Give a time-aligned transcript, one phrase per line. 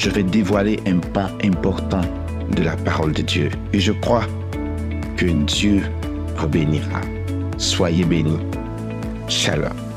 [0.00, 2.00] je vais dévoiler un pan important
[2.56, 3.50] de la parole de Dieu.
[3.74, 4.24] Et je crois
[5.18, 5.82] que Dieu
[6.36, 7.02] vous bénira.
[7.58, 8.40] Soyez bénis.
[9.28, 9.89] Shalom.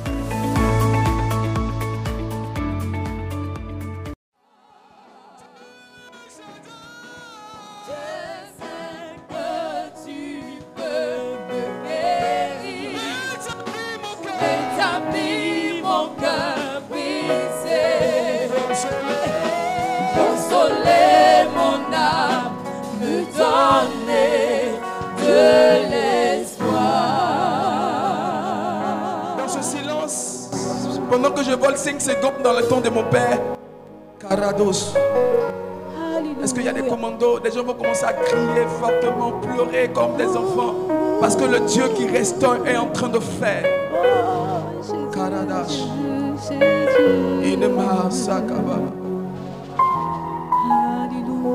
[39.41, 40.75] Pleurer comme des enfants.
[41.19, 43.65] Parce que le Dieu qui restaure est en train de faire.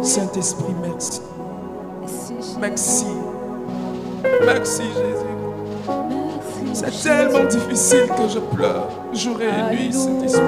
[0.02, 1.20] Saint-Esprit, merci.
[2.60, 3.06] Merci.
[4.44, 5.28] Merci Jésus.
[6.72, 8.88] C'est tellement difficile que je pleure.
[9.12, 10.42] Jour et nuit, Saint-Esprit.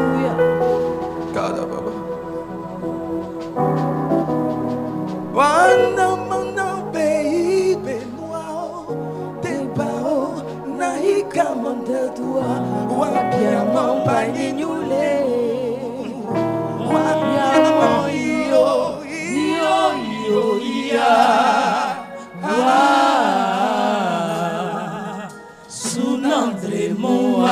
[27.01, 27.49] Moa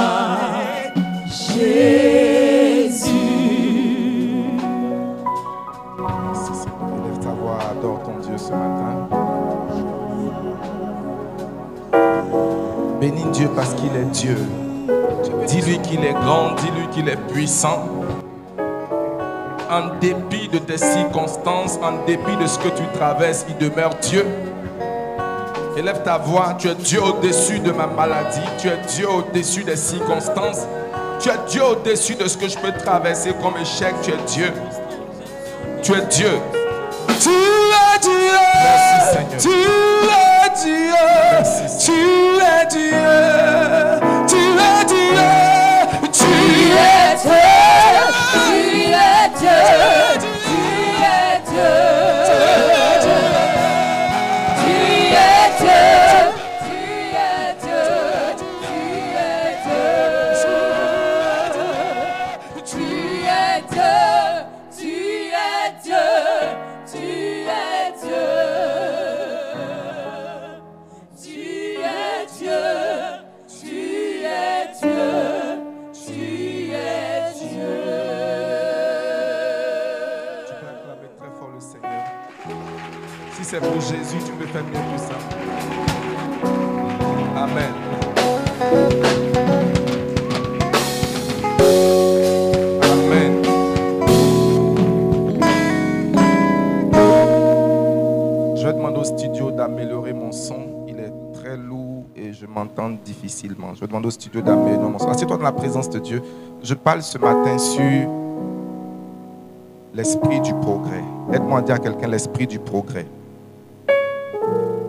[1.27, 2.29] Jésus.
[5.99, 9.09] Élève ta voix, adore ton Dieu ce matin.
[13.01, 14.37] Bénis Dieu parce qu'il est Dieu.
[15.49, 17.85] Dis-lui qu'il est grand, dis-lui qu'il est puissant.
[19.71, 24.27] En dépit de tes circonstances, en dépit de ce que tu traverses, il demeure Dieu.
[25.77, 29.77] Élève ta voix, tu es Dieu au-dessus de ma maladie, tu es Dieu au-dessus des
[29.77, 30.67] circonstances,
[31.21, 34.53] tu es Dieu au-dessus de ce que je peux traverser comme échec, tu es Dieu.
[35.83, 36.41] Tu es Dieu.
[37.21, 38.13] Tu es Dieu.
[38.65, 39.41] Merci, Seigneur.
[39.41, 40.95] Tu es Dieu.
[41.33, 42.91] Merci, Tu es Dieu.
[44.27, 45.38] Tu es Dieu.
[83.61, 85.15] Pour Jésus, tu peux faire mieux que ça.
[87.37, 87.73] Amen.
[92.83, 93.43] Amen.
[98.57, 100.85] Je vais demander au studio d'améliorer mon son.
[100.87, 103.75] Il est très lourd et je m'entends difficilement.
[103.75, 105.09] Je vais demander au studio d'améliorer mon son.
[105.09, 106.23] Assieds-toi dans la présence de Dieu.
[106.63, 108.11] Je parle ce matin sur
[109.95, 111.05] l'esprit du progrès.
[111.33, 113.07] Aide-moi à dire à quelqu'un l'esprit du progrès.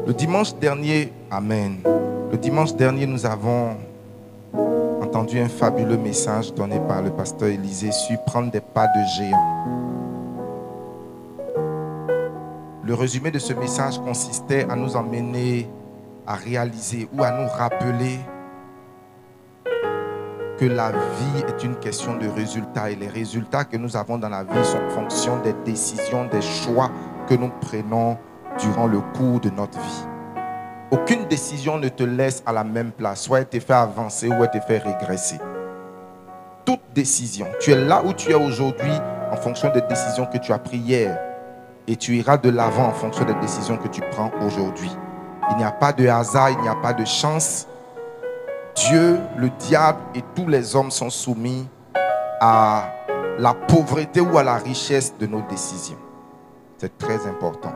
[0.09, 1.81] Le dimanche dernier, Amen.
[2.31, 3.77] Le dimanche dernier, nous avons
[5.03, 9.65] entendu un fabuleux message donné par le pasteur Élisée sur prendre des pas de géant.
[12.83, 15.69] Le résumé de ce message consistait à nous emmener
[16.25, 18.17] à réaliser ou à nous rappeler
[20.57, 24.29] que la vie est une question de résultats et les résultats que nous avons dans
[24.29, 26.89] la vie sont fonction des décisions, des choix
[27.27, 28.17] que nous prenons
[28.57, 30.05] durant le cours de notre vie.
[30.91, 34.43] Aucune décision ne te laisse à la même place, soit elle te fait avancer ou
[34.43, 35.37] elle te fait régresser.
[36.65, 38.91] Toute décision, tu es là où tu es aujourd'hui
[39.31, 41.19] en fonction des décisions que tu as prises hier
[41.87, 44.91] et tu iras de l'avant en fonction des décisions que tu prends aujourd'hui.
[45.51, 47.67] Il n'y a pas de hasard, il n'y a pas de chance.
[48.75, 51.67] Dieu, le diable et tous les hommes sont soumis
[52.41, 52.89] à
[53.37, 55.97] la pauvreté ou à la richesse de nos décisions.
[56.77, 57.73] C'est très important.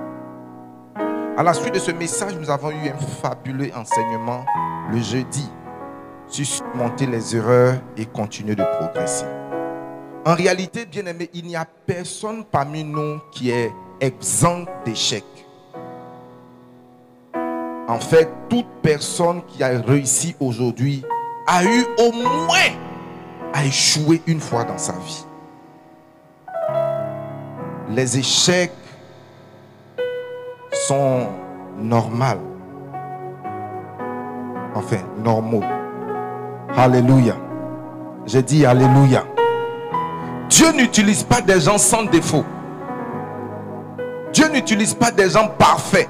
[1.36, 4.46] À la suite de ce message, nous avons eu un fabuleux enseignement
[4.92, 5.50] le jeudi
[6.28, 9.26] sur surmonter les erreurs et continuer de progresser.
[10.26, 15.24] En réalité, bien aimé, il n'y a personne parmi nous qui est exempt d'échec.
[17.88, 21.04] En fait, toute personne qui a réussi aujourd'hui
[21.48, 22.78] a eu au moins
[23.54, 25.26] à échouer une fois dans sa vie.
[27.90, 28.72] Les échecs
[30.88, 31.28] sont
[31.80, 32.42] normaux.
[34.76, 35.64] Enfin, normaux.
[36.76, 37.36] Alléluia.
[38.26, 39.24] J'ai dit Alléluia.
[40.50, 42.44] Dieu n'utilise pas des gens sans défaut.
[44.34, 46.10] Dieu n'utilise pas des gens parfaits.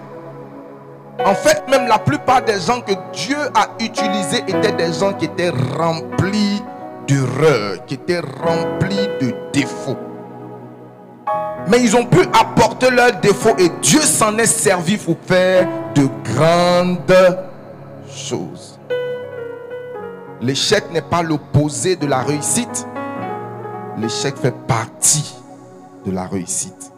[1.26, 5.26] En fait, même la plupart des gens que Dieu a utilisés étaient des gens qui
[5.26, 6.62] étaient remplis
[7.08, 9.98] d'erreurs, qui étaient remplis de défauts.
[11.68, 16.07] Mais ils ont pu apporter leurs défauts et Dieu s'en est servi pour faire de
[16.24, 17.38] grandes
[18.10, 18.80] choses.
[20.42, 22.86] L'échec n'est pas l'opposé de la réussite.
[23.98, 25.36] L'échec fait partie
[26.06, 26.92] de la réussite.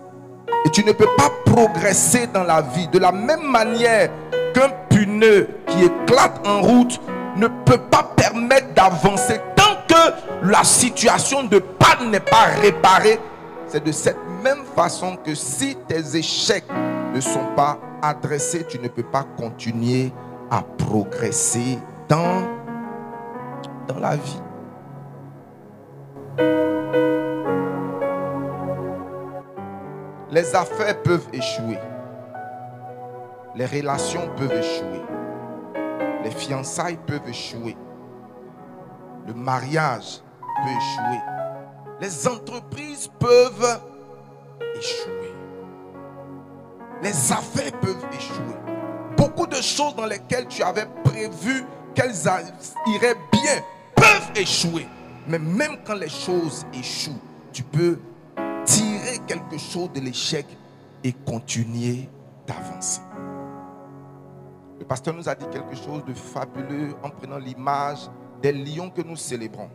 [0.65, 4.09] Et tu ne peux pas progresser dans la vie de la même manière
[4.53, 6.99] qu'un pneu qui éclate en route
[7.35, 13.19] ne peut pas permettre d'avancer tant que la situation de panne n'est pas réparée.
[13.67, 16.69] C'est de cette même façon que si tes échecs
[17.15, 20.13] ne sont pas adressés, tu ne peux pas continuer
[20.51, 22.43] à progresser dans,
[23.87, 24.41] dans la vie.
[30.29, 31.79] Les affaires peuvent échouer.
[33.55, 35.01] Les relations peuvent échouer.
[36.23, 37.75] Les fiançailles peuvent échouer.
[39.25, 40.21] Le mariage
[40.61, 41.21] peut échouer.
[41.99, 43.79] Les entreprises peuvent
[44.77, 45.33] échouer.
[47.01, 48.55] Les affaires peuvent échouer.
[49.17, 52.27] Beaucoup de choses dans lesquelles tu avais prévu qu'elles
[52.87, 53.61] iraient bien
[53.95, 54.87] peuvent échouer.
[55.27, 57.19] Mais même quand les choses échouent,
[57.51, 57.99] tu peux
[58.65, 60.45] tirer quelque chose de l'échec
[61.03, 62.09] et continuer
[62.45, 63.01] d'avancer.
[64.79, 68.09] Le pasteur nous a dit quelque chose de fabuleux en prenant l'image
[68.41, 69.69] des lions que nous célébrons.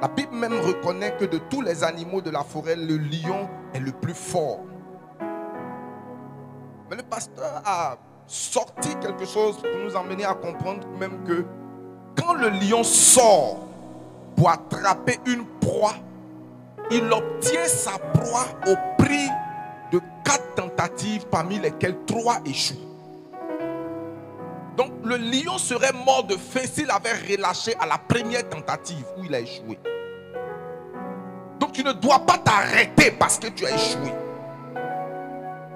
[0.00, 3.80] La Bible même reconnaît que de tous les animaux de la forêt, le lion est
[3.80, 4.60] le plus fort.
[6.90, 7.96] Mais le pasteur a
[8.26, 11.44] sorti quelque chose pour nous emmener à comprendre même que
[12.16, 13.66] quand le lion sort
[14.36, 15.94] pour attraper une proie,
[16.90, 19.28] il obtient sa proie au prix
[19.92, 22.85] de quatre tentatives parmi lesquelles trois échouent.
[24.76, 29.24] Donc le lion serait mort de faim s'il avait relâché à la première tentative où
[29.24, 29.78] il a échoué.
[31.58, 34.12] Donc tu ne dois pas t'arrêter parce que tu as échoué.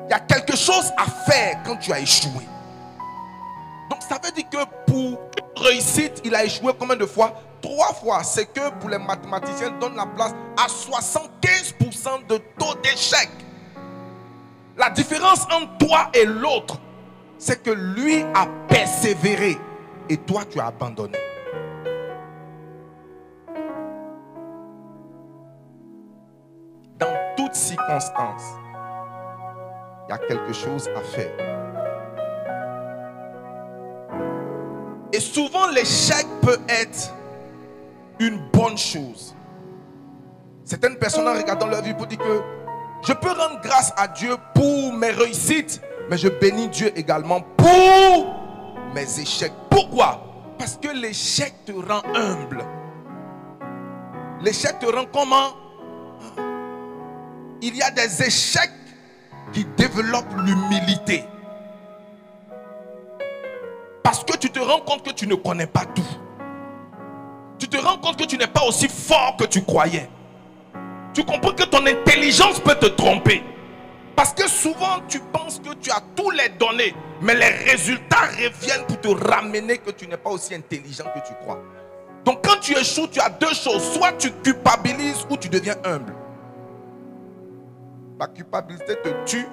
[0.06, 2.44] Il y a quelque chose à faire quand tu as échoué.
[3.90, 5.18] Donc ça veut dire que pour
[5.56, 7.32] réussite, il a échoué combien de fois?
[7.62, 8.22] Trois fois.
[8.22, 13.28] C'est que pour les mathématiciens, donne la place à 75% de taux d'échec.
[14.76, 16.78] La différence entre toi et l'autre,
[17.40, 19.56] c'est que lui a persévéré
[20.10, 21.16] et toi tu as abandonné.
[26.98, 28.44] Dans toutes circonstances,
[30.06, 31.32] il y a quelque chose à faire.
[35.10, 37.14] Et souvent l'échec peut être
[38.18, 39.34] une bonne chose.
[40.62, 42.42] Certaines personnes en regardant leur vie pour dire que
[43.08, 48.26] je peux rendre grâce à Dieu pour mes réussites, mais je bénis Dieu également pour
[48.92, 49.52] mes échecs.
[49.70, 50.20] Pourquoi?
[50.58, 52.64] Parce que l'échec te rend humble.
[54.42, 55.54] L'échec te rend comment?
[57.62, 58.72] Il y a des échecs
[59.52, 61.24] qui développent l'humilité.
[64.02, 66.02] Parce que tu te rends compte que tu ne connais pas tout.
[67.56, 70.10] Tu te rends compte que tu n'es pas aussi fort que tu croyais.
[71.14, 73.44] Tu comprends que ton intelligence peut te tromper.
[74.16, 78.84] Parce que souvent, tu penses que tu as tous les données, mais les résultats reviennent
[78.86, 81.58] pour te ramener que tu n'es pas aussi intelligent que tu crois.
[82.24, 83.82] Donc quand tu échoues, tu as deux choses.
[83.92, 86.14] Soit tu culpabilises ou tu deviens humble.
[88.18, 89.46] La culpabilité te tue,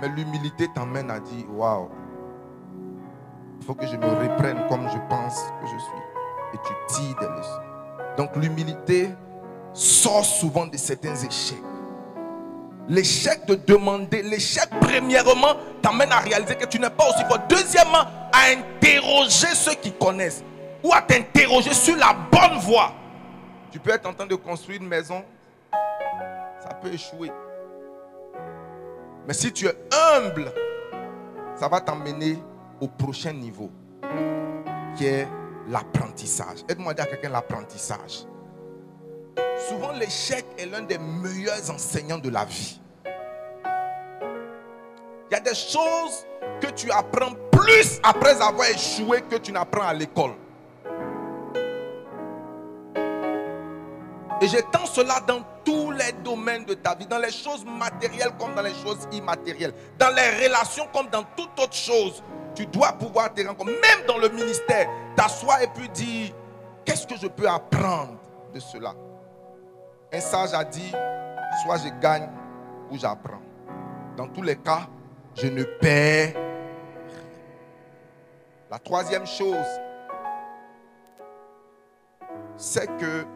[0.00, 1.90] mais l'humilité t'emmène à dire, waouh,
[3.60, 6.54] il faut que je me reprenne comme je pense que je suis.
[6.54, 7.60] Et tu tires des leçons.
[8.16, 9.10] Donc l'humilité
[9.74, 11.58] sort souvent de certains échecs.
[12.88, 17.38] L'échec de demander, l'échec premièrement t'amène à réaliser que tu n'es pas aussi fort.
[17.48, 20.42] Deuxièmement, à interroger ceux qui connaissent
[20.82, 22.92] ou à t'interroger sur la bonne voie.
[23.70, 25.22] Tu peux être en train de construire une maison,
[26.60, 27.30] ça peut échouer.
[29.26, 29.76] Mais si tu es
[30.14, 30.50] humble,
[31.56, 32.38] ça va t'emmener
[32.80, 33.70] au prochain niveau,
[34.96, 35.28] qui est
[35.68, 36.64] l'apprentissage.
[36.68, 38.24] Aide-moi à dire à quelqu'un l'apprentissage.
[39.68, 42.80] Souvent, l'échec est l'un des meilleurs enseignants de la vie.
[45.30, 46.26] Il y a des choses
[46.60, 50.32] que tu apprends plus après avoir échoué que tu n'apprends à l'école.
[54.40, 58.54] Et j'étends cela dans tous les domaines de ta vie, dans les choses matérielles comme
[58.54, 62.22] dans les choses immatérielles, dans les relations comme dans toute autre chose.
[62.54, 66.32] Tu dois pouvoir te rendre compte, même dans le ministère, t'asseoir et puis dire,
[66.84, 68.16] qu'est-ce que je peux apprendre
[68.54, 68.94] de cela?
[70.12, 70.92] Un sage a dit,
[71.62, 72.28] soit je gagne
[72.90, 73.42] ou j'apprends.
[74.16, 74.88] Dans tous les cas,
[75.34, 76.44] je ne perds rien.
[78.70, 79.66] La troisième chose,
[82.56, 83.26] c'est que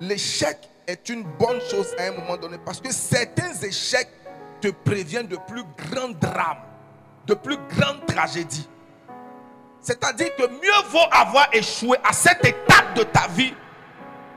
[0.00, 4.10] l'échec est une bonne chose à un moment donné parce que certains échecs
[4.60, 6.62] te préviennent de plus grands drames,
[7.26, 8.68] de plus grandes tragédies.
[9.86, 13.54] C'est-à-dire que mieux vaut avoir échoué à cette étape de ta vie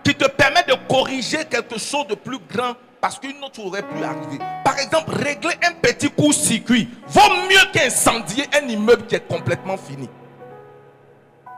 [0.04, 4.04] qui te permet de corriger quelque chose de plus grand parce qu'une autre aurait pu
[4.04, 4.38] arriver.
[4.64, 10.08] Par exemple, régler un petit coup-circuit vaut mieux qu'incendier un immeuble qui est complètement fini.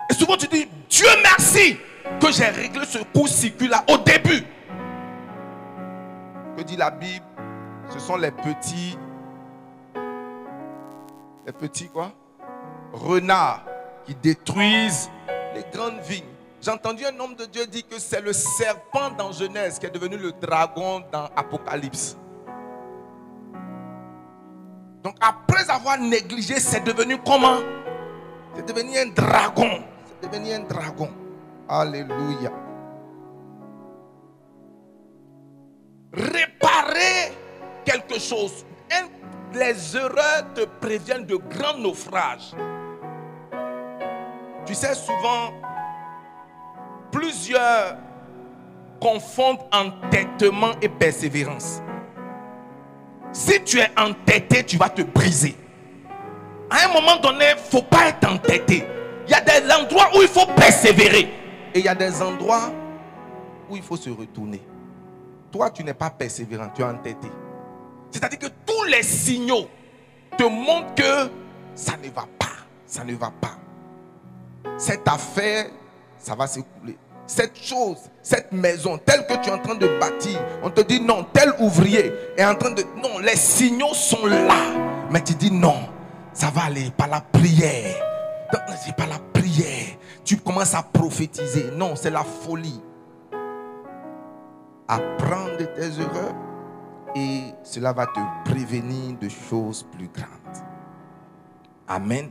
[0.09, 1.77] Et souvent tu dis, Dieu merci,
[2.21, 4.45] que j'ai réglé ce coup-circuit-là au début.
[6.55, 7.25] Que dit la Bible?
[7.89, 8.97] Ce sont les petits.
[11.45, 12.13] Les petits quoi?
[12.93, 13.65] Renards
[14.05, 15.09] qui détruisent
[15.53, 16.25] les grandes vignes.
[16.61, 19.91] J'ai entendu un homme de Dieu dire que c'est le serpent dans Genèse qui est
[19.91, 22.17] devenu le dragon dans Apocalypse.
[25.03, 27.57] Donc après avoir négligé, c'est devenu comment?
[28.55, 29.83] C'est devenu un dragon.
[30.21, 31.09] C'est devenu un dragon.
[31.67, 32.51] Alléluia.
[36.13, 37.33] Réparer
[37.83, 38.65] quelque chose.
[39.53, 42.53] Les erreurs te préviennent de grands naufrages.
[44.65, 45.53] Tu sais, souvent,
[47.11, 47.97] plusieurs
[48.99, 51.81] confondent entêtement et persévérance.
[53.33, 55.55] Si tu es entêté, tu vas te briser.
[56.69, 58.85] À un moment donné, il ne faut pas être entêté.
[59.27, 61.29] Il y a des endroits où il faut persévérer.
[61.73, 62.71] Et il y a des endroits
[63.69, 64.61] où il faut se retourner.
[65.51, 67.27] Toi, tu n'es pas persévérant, tu es entêté.
[68.11, 69.67] C'est-à-dire que tous les signaux
[70.37, 71.31] te montrent que
[71.73, 72.47] ça ne va pas.
[72.85, 73.60] Ça ne va pas.
[74.77, 75.67] Cette affaire,
[76.17, 76.97] ça va s'écouler.
[77.27, 80.99] Cette chose, cette maison, telle que tu es en train de bâtir, on te dit
[80.99, 82.83] non, tel ouvrier est en train de...
[83.01, 84.53] Non, les signaux sont là.
[85.09, 85.87] Mais tu dis non,
[86.33, 87.95] ça va aller par la prière.
[88.83, 89.97] C'est pas la prière.
[90.25, 91.71] Tu commences à prophétiser.
[91.75, 92.81] Non, c'est la folie.
[94.87, 96.35] Apprends de tes erreurs
[97.15, 100.63] et cela va te prévenir de choses plus grandes.
[101.87, 102.29] Amen.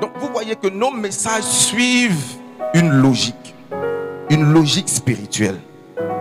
[0.00, 2.36] Donc vous voyez que nos messages suivent
[2.74, 3.54] une logique,
[4.30, 5.58] une logique spirituelle.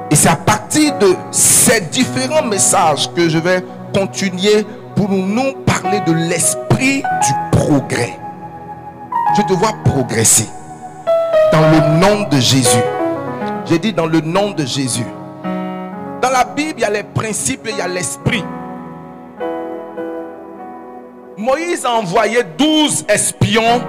[0.09, 4.65] Et c'est à partir de ces différents messages que je vais continuer
[4.95, 8.17] pour nous parler de l'esprit du progrès.
[9.35, 10.47] Je te vois progresser
[11.51, 12.83] dans le nom de Jésus.
[13.65, 15.05] J'ai dit dans le nom de Jésus.
[15.43, 18.43] Dans la Bible, il y a les principes et il y a l'esprit.
[21.47, 23.81] Moïse a envoyé 12 espions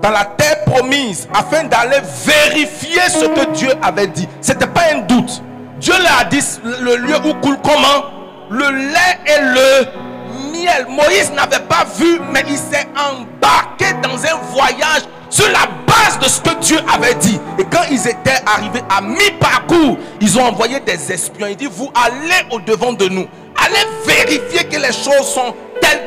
[0.00, 4.26] dans la terre promise afin d'aller vérifier ce que Dieu avait dit.
[4.40, 5.42] Ce n'était pas un doute.
[5.78, 8.06] Dieu leur a dit le lieu où coule comment?
[8.48, 10.86] Le lait et le miel.
[10.88, 16.24] Moïse n'avait pas vu, mais il s'est embarqué dans un voyage sur la base de
[16.24, 17.38] ce que Dieu avait dit.
[17.58, 21.48] Et quand ils étaient arrivés à mi-parcours, ils ont envoyé des espions.
[21.48, 23.26] Il dit, vous allez au devant de nous.
[23.62, 25.54] Allez vérifier que les choses sont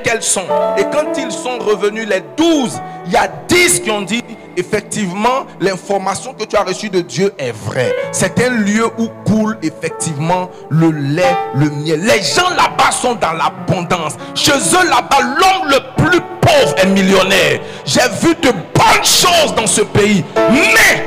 [0.03, 0.45] qu'elles sont.
[0.77, 4.23] Et quand ils sont revenus, les douze, il y a dix qui ont dit,
[4.57, 7.93] effectivement, l'information que tu as reçue de Dieu est vraie.
[8.11, 12.01] C'est un lieu où coule effectivement le lait, le miel.
[12.01, 14.15] Les gens là-bas sont dans l'abondance.
[14.35, 17.59] Chez eux là-bas, l'homme le plus pauvre est millionnaire.
[17.85, 20.23] J'ai vu de bonnes choses dans ce pays.
[20.35, 21.03] Mais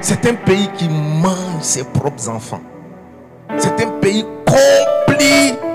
[0.00, 2.60] c'est un pays qui mange ses propres enfants.
[3.58, 5.71] C'est un pays compliqué.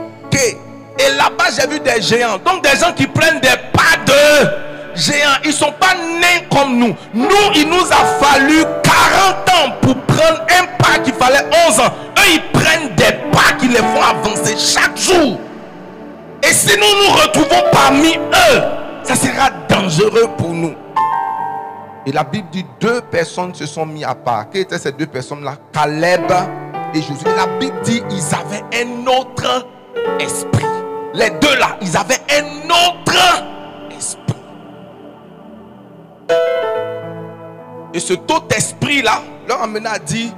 [1.00, 2.38] Et là-bas, j'ai vu des géants.
[2.44, 5.38] Donc des gens qui prennent des pas de géants.
[5.44, 6.96] Ils ne sont pas nés comme nous.
[7.14, 11.94] Nous, il nous a fallu 40 ans pour prendre un pas qu'il fallait 11 ans.
[12.18, 15.40] Eux, ils prennent des pas qui les font avancer chaque jour.
[16.44, 18.62] Et si nous nous retrouvons parmi eux,
[19.04, 20.76] ça sera dangereux pour nous.
[22.06, 24.50] Et la Bible dit deux personnes se sont mis à part.
[24.50, 25.56] Qui étaient ces deux personnes-là?
[25.74, 26.32] Caleb
[26.94, 27.30] et Josué.
[27.36, 29.68] La Bible dit ils avaient un autre
[30.20, 30.77] esprit.
[31.14, 33.44] Les deux là, ils avaient un autre
[33.96, 34.36] esprit.
[37.94, 40.32] Et ce autre esprit là leur amena à dire,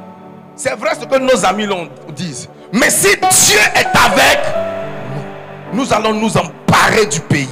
[0.56, 2.50] c'est vrai ce que nos amis l'ont disent.
[2.72, 4.40] Mais si Dieu est avec
[5.74, 7.50] nous, nous allons nous emparer du pays.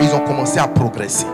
[0.00, 1.26] Ils ont commencé à progresser.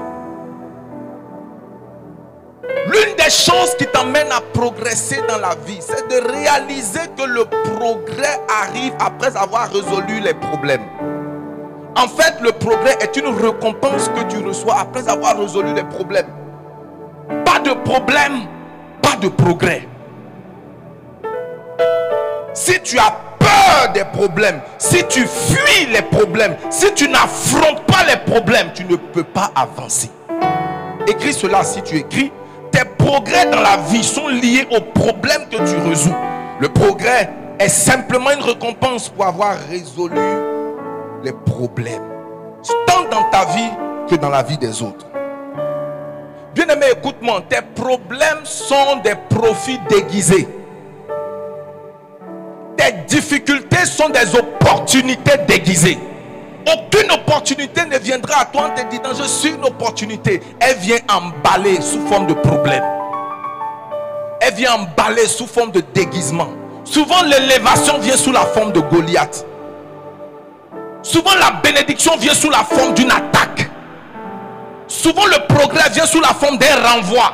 [2.90, 7.44] L'une des choses qui t'amène à progresser dans la vie, c'est de réaliser que le
[7.44, 10.82] progrès arrive après avoir résolu les problèmes.
[11.96, 16.26] En fait, le progrès est une récompense que tu reçois après avoir résolu les problèmes.
[17.44, 18.46] Pas de problème,
[19.02, 19.86] pas de progrès.
[22.54, 28.04] Si tu as peur des problèmes, si tu fuis les problèmes, si tu n'affrontes pas
[28.08, 30.10] les problèmes, tu ne peux pas avancer.
[31.06, 32.32] Écris cela si tu écris.
[32.72, 36.14] Tes progrès dans la vie sont liés aux problèmes que tu résous.
[36.60, 40.20] Le progrès est simplement une récompense pour avoir résolu
[41.22, 42.02] les problèmes.
[42.86, 43.70] Tant dans ta vie
[44.08, 45.06] que dans la vie des autres.
[46.54, 50.48] Bien-aimé, écoute-moi, tes problèmes sont des profits déguisés.
[52.76, 55.98] Tes difficultés sont des opportunités déguisées.
[56.66, 60.42] Aucune opportunité ne viendra à toi en te disant je suis une opportunité.
[60.60, 62.84] Elle vient emballée sous forme de problème.
[64.40, 66.48] Elle vient emballée sous forme de déguisement.
[66.84, 69.46] Souvent l'élévation vient sous la forme de Goliath.
[71.02, 73.70] Souvent la bénédiction vient sous la forme d'une attaque.
[74.86, 77.32] Souvent le progrès vient sous la forme d'un renvoi.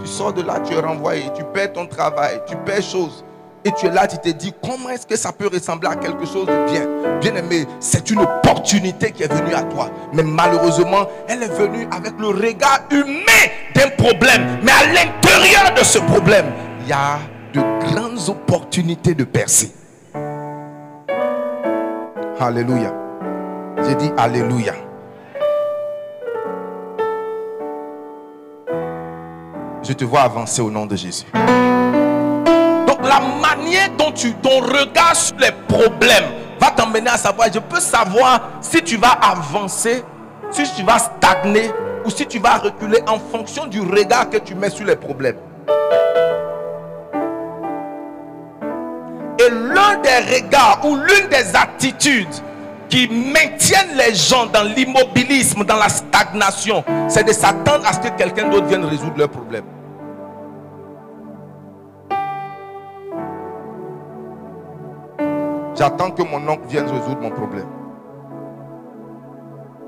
[0.00, 3.24] Tu sors de là, tu es renvoyé, tu perds ton travail, tu perds choses.
[3.64, 6.24] Et tu es là, tu te dis, comment est-ce que ça peut ressembler à quelque
[6.24, 6.86] chose de bien?
[7.20, 9.90] Bien aimé, c'est une opportunité qui est venue à toi.
[10.14, 14.60] Mais malheureusement, elle est venue avec le regard humain d'un problème.
[14.62, 16.46] Mais à l'intérieur de ce problème,
[16.80, 17.18] il y a
[17.52, 17.60] de
[17.92, 19.72] grandes opportunités de percer.
[22.40, 22.94] Alléluia.
[23.86, 24.72] J'ai dit Alléluia.
[29.82, 31.26] Je te vois avancer au nom de Jésus.
[33.10, 37.80] La manière dont tu ton regard sur les problèmes va t'emmener à savoir, je peux
[37.80, 40.04] savoir si tu vas avancer,
[40.52, 41.72] si tu vas stagner
[42.04, 45.38] ou si tu vas reculer en fonction du regard que tu mets sur les problèmes.
[49.40, 52.28] Et l'un des regards ou l'une des attitudes
[52.88, 58.16] qui maintiennent les gens dans l'immobilisme, dans la stagnation, c'est de s'attendre à ce que
[58.16, 59.64] quelqu'un d'autre vienne résoudre leurs problèmes.
[65.80, 67.66] J'attends que mon oncle vienne résoudre mon problème.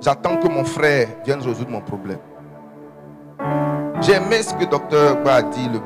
[0.00, 2.18] J'attends que mon frère vienne résoudre mon problème.
[4.00, 5.80] J'ai aimé ce que docteur a dit le.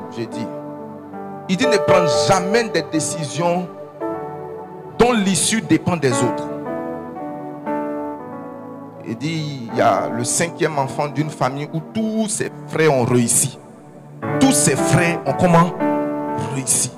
[1.49, 3.67] Il dit ne prends jamais des décisions
[4.97, 6.47] dont l'issue dépend des autres.
[9.05, 13.03] Il dit, il y a le cinquième enfant d'une famille où tous ses frères ont
[13.03, 13.59] réussi.
[14.39, 15.73] Tous ses frères ont comment?
[16.55, 16.96] Réussi.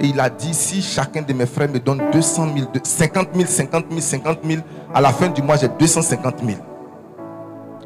[0.00, 3.46] Et il a dit, si chacun de mes frères me donne 200 000, 50 000,
[3.46, 4.62] 50 000, 50 000,
[4.94, 6.58] à la fin du mois, j'ai 250 000.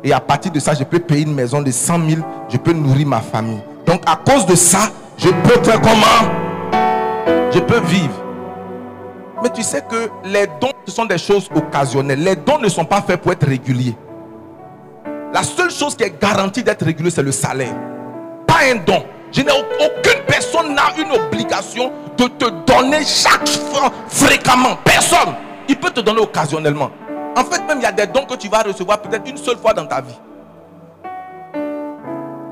[0.03, 2.73] Et à partir de ça, je peux payer une maison de 100 000, je peux
[2.73, 3.61] nourrir ma famille.
[3.87, 6.33] Donc à cause de ça, je peux faire comment?
[7.53, 8.25] Je peux vivre.
[9.43, 12.23] Mais tu sais que les dons, ce sont des choses occasionnelles.
[12.23, 13.97] Les dons ne sont pas faits pour être réguliers.
[15.33, 17.75] La seule chose qui est garantie d'être régulier, c'est le salaire.
[18.47, 19.05] Pas un don.
[19.39, 24.77] Aucune personne n'a une obligation de te donner chaque franc fréquemment.
[24.85, 25.35] Personne.
[25.69, 26.91] Il peut te donner occasionnellement.
[27.37, 29.57] En fait, même il y a des dons que tu vas recevoir peut-être une seule
[29.57, 30.19] fois dans ta vie.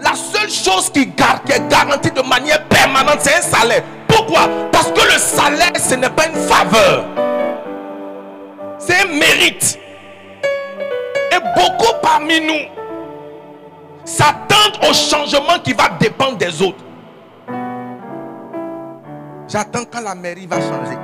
[0.00, 3.82] La seule chose qui, qui est garantie de manière permanente, c'est un salaire.
[4.06, 4.48] Pourquoi?
[4.70, 7.04] Parce que le salaire, ce n'est pas une faveur.
[8.78, 9.78] C'est un mérite.
[11.32, 12.77] Et beaucoup parmi nous
[14.08, 16.82] s'attendent au changement qui va dépendre des autres.
[19.46, 20.96] J'attends quand la mairie va changer.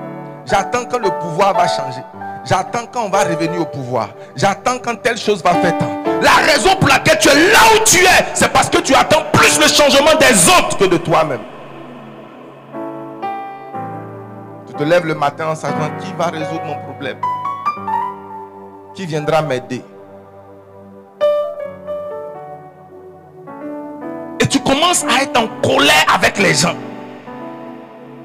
[0.46, 2.02] J'attends quand le pouvoir va changer.
[2.44, 4.08] J'attends quand on va revenir au pouvoir.
[4.36, 6.02] J'attends quand telle chose va faire tant.
[6.22, 9.24] La raison pour laquelle tu es là où tu es, c'est parce que tu attends
[9.32, 11.40] plus le changement des autres que de toi-même.
[14.66, 17.18] Tu te lèves le matin en sachant qui va résoudre mon problème.
[18.94, 19.82] Qui viendra m'aider?
[25.02, 26.76] À être en colère avec les gens.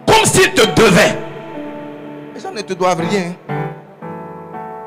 [0.05, 1.17] Comme s'ils te devaient.
[2.35, 3.33] Les gens ne te doivent rien.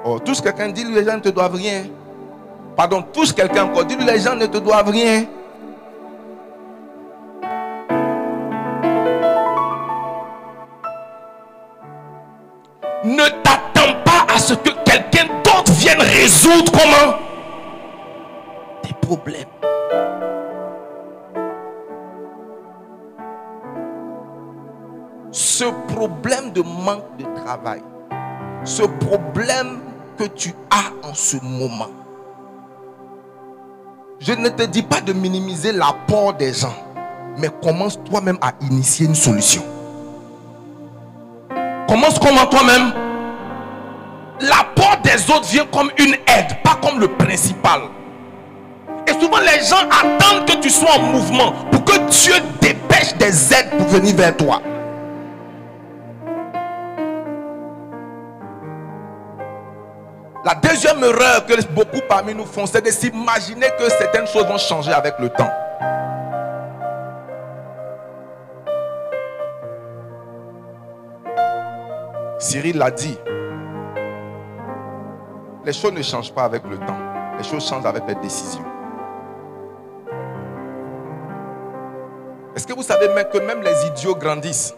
[0.04, 1.84] Oh, touche quelqu'un, dis-lui les gens ne te doivent rien.
[2.76, 5.24] Pardon, touche quelqu'un encore, dis-lui les gens ne te doivent rien.
[27.18, 27.82] De travail,
[28.64, 29.80] ce problème
[30.18, 31.90] que tu as en ce moment,
[34.20, 36.74] je ne te dis pas de minimiser l'apport des gens,
[37.38, 39.62] mais commence toi-même à initier une solution.
[41.88, 42.92] Commence comment toi-même
[44.40, 47.82] L'apport des autres vient comme une aide, pas comme le principal.
[49.06, 53.52] Et souvent les gens attendent que tu sois en mouvement pour que Dieu dépêche des
[53.52, 54.60] aides pour venir vers toi.
[60.44, 64.58] La deuxième erreur que beaucoup parmi nous font, c'est de s'imaginer que certaines choses vont
[64.58, 65.50] changer avec le temps.
[72.40, 73.16] Cyril l'a dit.
[75.64, 76.98] Les choses ne changent pas avec le temps.
[77.38, 78.64] Les choses changent avec les décisions.
[82.56, 84.74] Est-ce que vous savez même que même les idiots grandissent?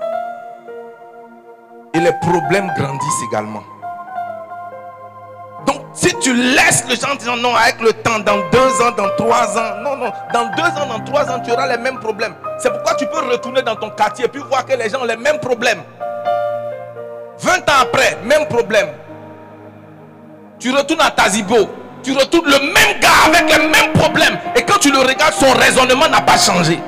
[1.94, 3.62] Et les problèmes grandissent également.
[6.04, 9.56] Si tu laisses les gens dire non avec le temps, dans deux ans, dans trois
[9.56, 12.34] ans, non, non, dans deux ans, dans trois ans, tu auras les mêmes problèmes.
[12.58, 15.06] C'est pourquoi tu peux retourner dans ton quartier et puis voir que les gens ont
[15.06, 15.82] les mêmes problèmes.
[17.38, 18.88] 20 ans après, même problème.
[20.58, 21.70] Tu retournes à Tazibo,
[22.02, 24.38] tu retournes le même gars avec les mêmes problèmes.
[24.56, 26.78] Et quand tu le regardes, son raisonnement n'a pas changé.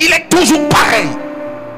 [0.00, 1.06] Il est toujours pareil.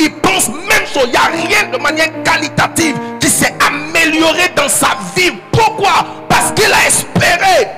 [0.01, 1.09] Il pense même chose.
[1.09, 5.33] Il n'y a rien de manière qualitative qui s'est amélioré dans sa vie.
[5.53, 6.24] Pourquoi?
[6.45, 7.71] Parce qu'il a espéré,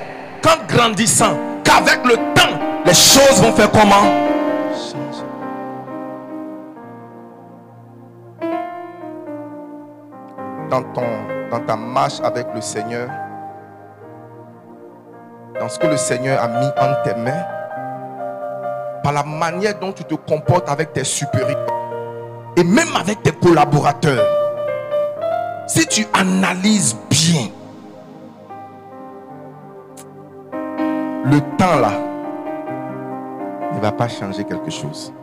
[0.43, 4.03] qu'en grandissant, qu'avec le temps, les choses vont faire comment?
[10.69, 11.07] Dans, ton,
[11.49, 13.07] dans ta marche avec le Seigneur,
[15.57, 17.45] dans ce que le Seigneur a mis en tes mains,
[19.01, 21.65] par la manière dont tu te comportes avec tes supérieurs
[22.57, 24.25] et même avec tes collaborateurs.
[25.67, 27.47] Si tu analyses bien,
[31.29, 31.91] le temps là
[33.73, 35.13] ne va pas changer quelque chose.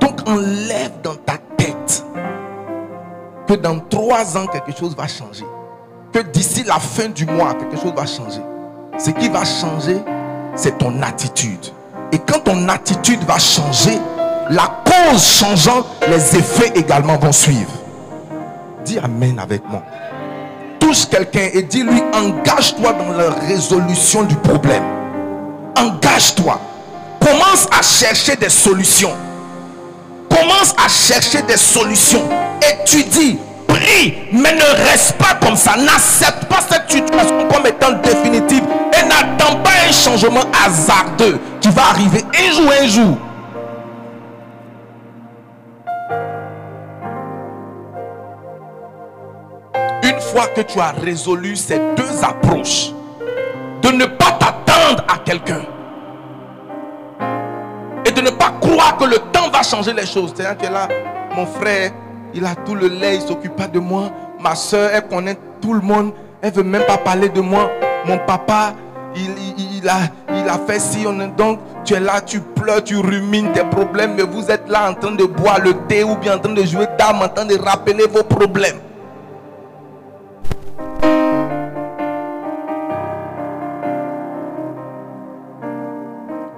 [0.00, 2.04] Donc enlève dans ta tête
[3.46, 5.46] que dans trois ans quelque chose va changer.
[6.12, 8.42] Que d'ici la fin du mois quelque chose va changer.
[8.98, 9.98] Ce qui va changer,
[10.54, 11.66] c'est ton attitude.
[12.12, 13.98] Et quand ton attitude va changer,
[14.50, 17.72] la cause changeant, les effets également vont suivre.
[18.84, 19.82] Dis Amen avec moi.
[20.90, 24.82] Quelqu'un et dis-lui, engage-toi dans la résolution du problème.
[25.76, 26.60] Engage-toi.
[27.20, 29.12] Commence à chercher des solutions.
[30.28, 32.24] Commence à chercher des solutions.
[32.60, 35.76] Étudie, prie, mais ne reste pas comme ça.
[35.76, 41.82] N'accepte pas cette situation comme étant définitive et n'attends pas un changement hasardeux qui va
[41.90, 43.18] arriver un jour, un jour.
[50.48, 52.92] Que tu as résolu ces deux approches,
[53.82, 55.62] de ne pas t'attendre à quelqu'un
[58.06, 60.32] et de ne pas croire que le temps va changer les choses.
[60.34, 60.88] C'est-à-dire que là,
[61.36, 61.92] mon frère,
[62.34, 64.10] il a tout le lait, il s'occupe pas de moi.
[64.40, 67.70] Ma soeur, elle connaît tout le monde, elle veut même pas parler de moi.
[68.06, 68.74] Mon papa,
[69.14, 73.64] il, a, fait ci, on est donc tu es là, tu pleures, tu rumines tes
[73.64, 76.52] problèmes, mais vous êtes là en train de boire le thé ou bien en train
[76.52, 78.78] de jouer dame, en train de rappeler vos problèmes.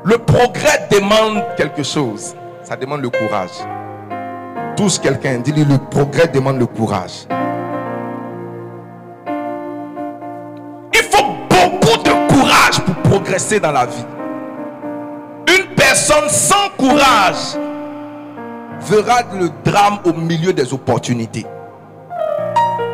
[0.04, 2.34] Le progrès demande quelque chose.
[2.64, 3.50] Ça demande le courage.
[4.76, 7.26] Touche quelqu'un, dis-lui le progrès demande le courage.
[10.92, 14.04] Il faut beaucoup de courage pour progresser dans la vie.
[15.56, 17.56] Une personne sans courage
[18.80, 21.46] verra le drame au milieu des opportunités.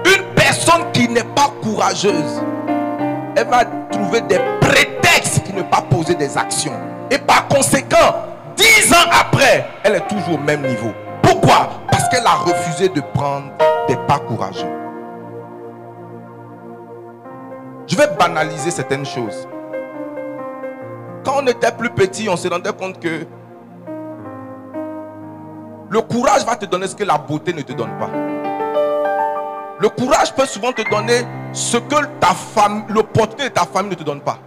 [0.05, 2.43] Une personne qui n'est pas courageuse,
[3.35, 6.73] elle va trouver des prétextes pour ne pas poser des actions.
[7.11, 10.93] Et par conséquent, dix ans après, elle est toujours au même niveau.
[11.23, 11.71] Pourquoi?
[11.91, 13.51] Parce qu'elle a refusé de prendre
[13.87, 14.69] des pas courageux.
[17.87, 19.49] Je vais banaliser certaines choses.
[21.25, 23.27] Quand on était plus petit, on se rendait compte que
[25.91, 28.11] le courage va te donner ce que la beauté ne te donne pas.
[29.81, 33.95] Le courage peut souvent te donner ce que ta femme, l'opportunité de ta famille ne
[33.95, 34.39] te donne pas.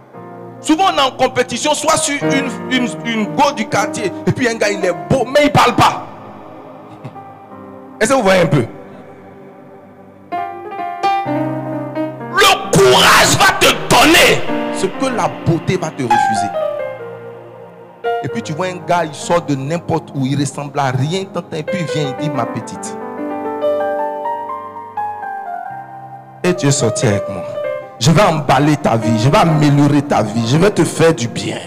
[0.62, 4.48] Souvent on est en compétition, soit sur une, une, une go du quartier, et puis
[4.48, 6.06] un gars il est beau, mais il parle pas.
[8.00, 8.64] Est-ce que vous voyez un peu?
[12.30, 14.40] Le courage va te donner
[14.74, 16.50] ce que la beauté va te refuser.
[18.22, 21.22] Et puis tu vois un gars, il sort de n'importe où, il ressemble à rien,
[21.52, 22.96] et puis il vient, il dit ma petite.
[26.44, 27.61] Et tu es sorti avec moi.
[28.02, 31.28] Je vais emballer ta vie, je vais améliorer ta vie, je vais te faire du
[31.28, 31.58] bien.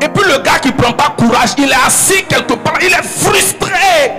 [0.00, 3.02] Et puis le gars qui prend pas courage, il est assis quelque part, il est
[3.02, 4.10] frustré.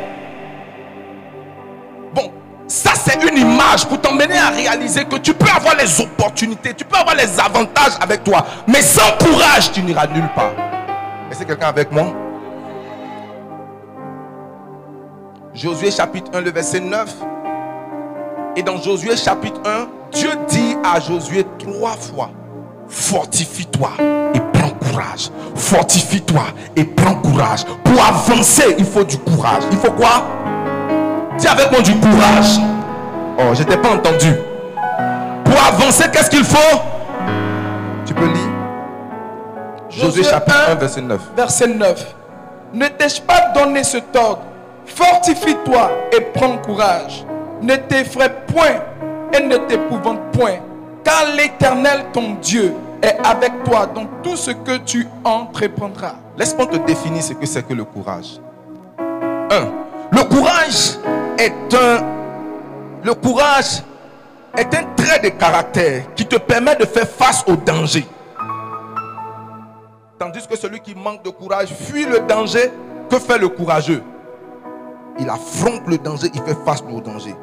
[2.14, 2.32] Bon,
[2.68, 6.86] ça c'est une image pour t'emmener à réaliser que tu peux avoir les opportunités, tu
[6.86, 10.52] peux avoir les avantages avec toi, mais sans courage, tu n'iras nulle part.
[11.32, 12.14] Est-ce que quelqu'un avec moi
[15.56, 17.16] Josué chapitre 1, le verset 9.
[18.60, 22.30] Et dans Josué chapitre 1, Dieu dit à Josué trois fois,
[22.90, 23.92] fortifie-toi
[24.34, 25.30] et prends courage.
[25.56, 26.42] Fortifie-toi
[26.76, 27.64] et prends courage.
[27.86, 29.64] Pour avancer, il faut du courage.
[29.72, 30.26] Il faut quoi?
[31.38, 32.60] Dis avec moi du courage.
[33.38, 34.36] Oh, je t'ai pas entendu.
[35.46, 36.80] Pour avancer, qu'est-ce qu'il faut?
[38.06, 38.52] Tu peux lire
[39.90, 41.22] Josué chapitre 1, verset 9.
[41.34, 42.16] Verset 9.
[42.74, 44.42] Ne t'ai-je pas donné ce ordre?
[44.86, 47.24] Fortifie-toi et prends courage.
[47.62, 48.82] Ne t'effraie point
[49.34, 50.60] et ne t'épouvante point,
[51.04, 56.16] car l'Éternel, ton Dieu, est avec toi dans tout ce que tu entreprendras.
[56.38, 58.40] Laisse-moi te définir ce que c'est que le courage.
[58.98, 59.04] 1.
[60.12, 60.98] Le courage
[61.38, 62.20] est un
[63.02, 63.82] le courage
[64.58, 68.06] est un trait de caractère qui te permet de faire face au danger.
[70.18, 72.72] Tandis que celui qui manque de courage fuit le danger,
[73.10, 74.04] que fait le courageux?
[75.18, 77.36] Il affronte le danger, il fait face au danger.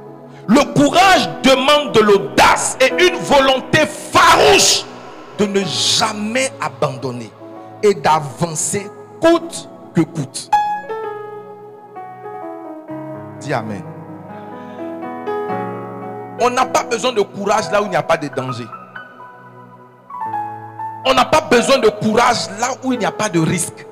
[0.48, 4.85] Le courage demande de l'audace et une volonté farouche
[5.38, 7.30] de ne jamais abandonner
[7.82, 8.88] et d'avancer
[9.20, 10.50] coûte que coûte.
[13.40, 13.82] Dis Amen.
[16.40, 18.66] On n'a pas besoin de courage là où il n'y a pas de danger.
[21.06, 23.87] On n'a pas besoin de courage là où il n'y a pas de risque.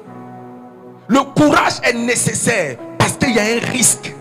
[1.09, 4.14] Le courage est nécessaire parce qu'il y a un risque.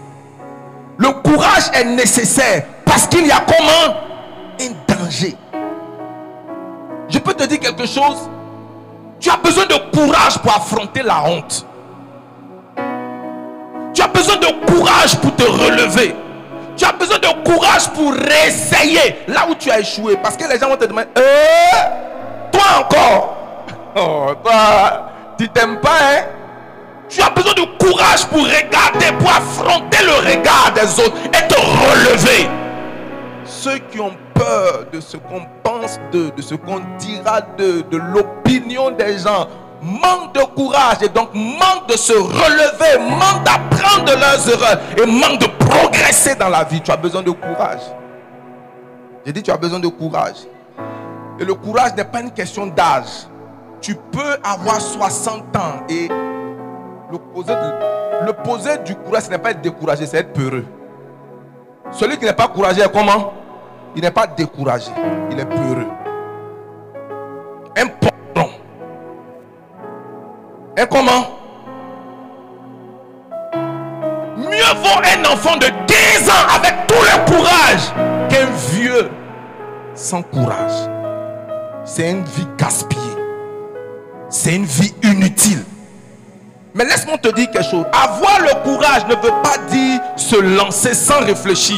[1.04, 3.98] Le courage est nécessaire parce qu'il y a comment
[4.58, 5.36] Un danger.
[7.10, 8.30] Je peux te dire quelque chose.
[9.20, 11.66] Tu as besoin de courage pour affronter la honte.
[13.94, 16.16] Tu as besoin de courage pour te relever.
[16.78, 20.16] Tu as besoin de courage pour réessayer là où tu as échoué.
[20.24, 23.38] Parce que les gens vont te demander, eh, toi encore.
[23.96, 24.32] Oh,
[25.38, 26.43] tu t'aimes pas, hein?
[27.14, 31.54] Tu as besoin de courage pour regarder, pour affronter le regard des autres et te
[31.54, 32.50] relever.
[33.46, 37.98] Ceux qui ont peur de ce qu'on pense d'eux, de ce qu'on dira d'eux, de
[37.98, 39.48] l'opinion des gens,
[39.80, 45.42] manquent de courage et donc manquent de se relever, manquent d'apprendre leurs erreurs et manquent
[45.42, 46.82] de progresser dans la vie.
[46.82, 47.82] Tu as besoin de courage.
[49.24, 50.48] J'ai dit, tu as besoin de courage.
[51.40, 53.28] Et le courage n'est pas une question d'âge.
[53.82, 56.10] Tu peux avoir 60 ans et
[57.14, 60.66] L'opposé du courage, ce n'est pas être découragé, c'est être peureux.
[61.92, 63.34] Celui qui n'est pas courageux comment?
[63.96, 64.90] Il n'est pas découragé,
[65.30, 65.86] il est peureux.
[67.78, 67.86] Un.
[70.76, 71.28] Un comment?
[74.36, 77.94] Mieux vaut un enfant de 15 ans avec tout le courage
[78.28, 79.12] qu'un vieux
[79.94, 80.90] sans courage.
[81.84, 83.02] C'est une vie gaspillée.
[84.30, 85.64] C'est une vie inutile.
[86.76, 87.86] Mais laisse-moi te dire quelque chose.
[87.94, 91.78] Avoir le courage ne veut pas dire se lancer sans réfléchir.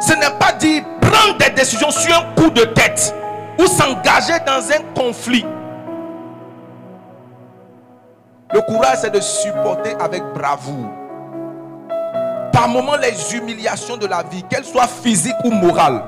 [0.00, 3.14] Ce n'est pas dire prendre des décisions sur un coup de tête
[3.58, 5.44] ou s'engager dans un conflit.
[8.52, 10.90] Le courage, c'est de supporter avec bravoure.
[12.52, 16.02] Par moments, les humiliations de la vie, qu'elles soient physiques ou morales.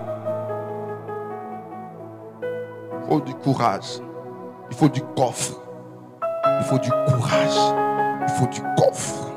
[2.42, 4.00] Il faut du courage.
[4.70, 5.52] Il faut du coffre.
[6.58, 7.91] Il faut du courage
[8.26, 9.32] il faut du coffre.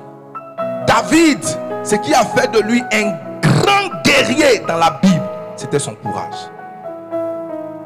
[0.87, 1.43] David,
[1.83, 5.23] ce qui a fait de lui un grand guerrier dans la Bible,
[5.55, 6.49] c'était son courage.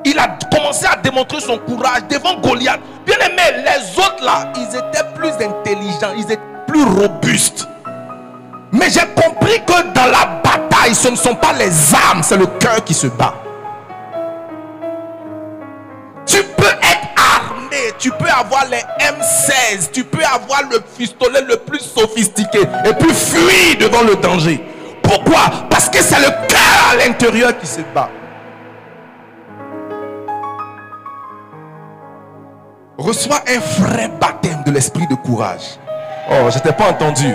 [0.06, 2.80] Il a commencé à démontrer son courage devant Goliath.
[3.06, 7.68] Bien aimé, les autres là, ils étaient plus intelligents, ils étaient plus robustes.
[8.72, 12.46] Mais j'ai compris que dans la bataille, ce ne sont pas les armes, c'est le
[12.46, 13.34] cœur qui se bat.
[18.00, 23.14] Tu peux avoir les M16, tu peux avoir le pistolet le plus sophistiqué et puis
[23.14, 24.64] fuir devant le danger.
[25.04, 25.68] Pourquoi?
[25.70, 28.10] Parce que c'est le cœur à l'intérieur qui se bat.
[32.98, 35.80] Reçois un vrai baptême de l'esprit de courage.
[36.30, 37.34] Oh, je t'ai pas entendu.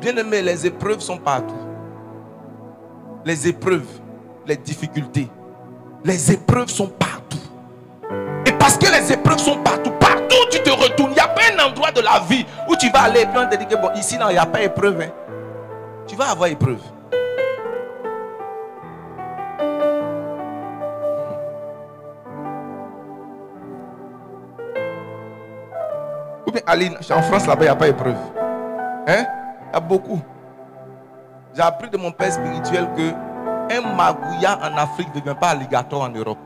[0.00, 1.54] Bien aimé, les épreuves sont partout.
[3.24, 3.86] Les épreuves,
[4.46, 5.28] les difficultés.
[6.04, 7.38] Les épreuves sont partout.
[8.62, 10.70] Parce que les épreuves sont partout, partout tu te
[13.02, 15.00] aller et puis on te dit que bon, ici, non, il n'y a pas épreuve.
[15.00, 15.10] hein.
[16.06, 16.78] Tu vas avoir épreuve.
[26.46, 28.14] Ou bien Aline, en France là-bas, il n'y a pas épreuve.
[29.08, 29.24] Hein?
[29.70, 30.20] Il y a beaucoup.
[31.52, 33.10] J'ai appris de mon père spirituel que
[33.74, 33.80] un
[34.62, 36.38] en Afrique ne devient pas alligator en Europe.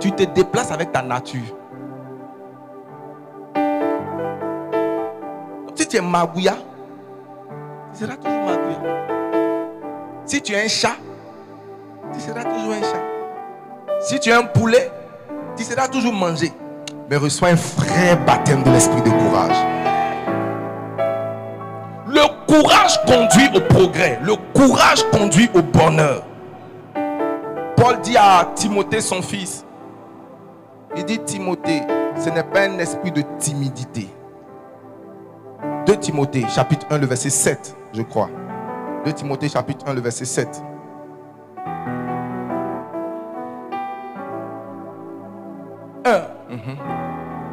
[0.00, 1.40] Tu te déplaces avec ta nature.
[5.74, 6.54] Si tu es magouya,
[7.92, 8.78] tu seras toujours magouya.
[10.24, 10.96] Si tu es un chat,
[12.12, 13.02] tu seras toujours un chat.
[14.00, 14.90] Si tu es un poulet,
[15.56, 16.52] tu seras toujours mangé.
[17.10, 19.56] Mais reçois un vrai baptême de l'esprit de courage.
[22.06, 24.18] Le courage conduit au progrès.
[24.22, 26.22] Le courage conduit au bonheur.
[27.76, 29.64] Paul dit à Timothée, son fils,
[30.96, 31.82] il dit Timothée,
[32.16, 34.08] ce n'est pas un esprit de timidité.
[35.86, 38.28] 2 Timothée, chapitre 1, le verset 7, je crois.
[39.04, 40.62] 2 Timothée, chapitre 1, le verset 7.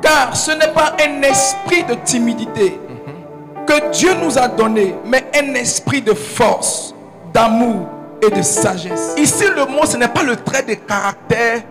[0.01, 2.79] Car ce n'est pas un esprit de timidité
[3.65, 6.93] que Dieu nous a donné, mais un esprit de force,
[7.33, 7.87] d'amour
[8.21, 9.15] et de sagesse.
[9.17, 11.61] Ici, le mot, ce n'est pas le trait de caractère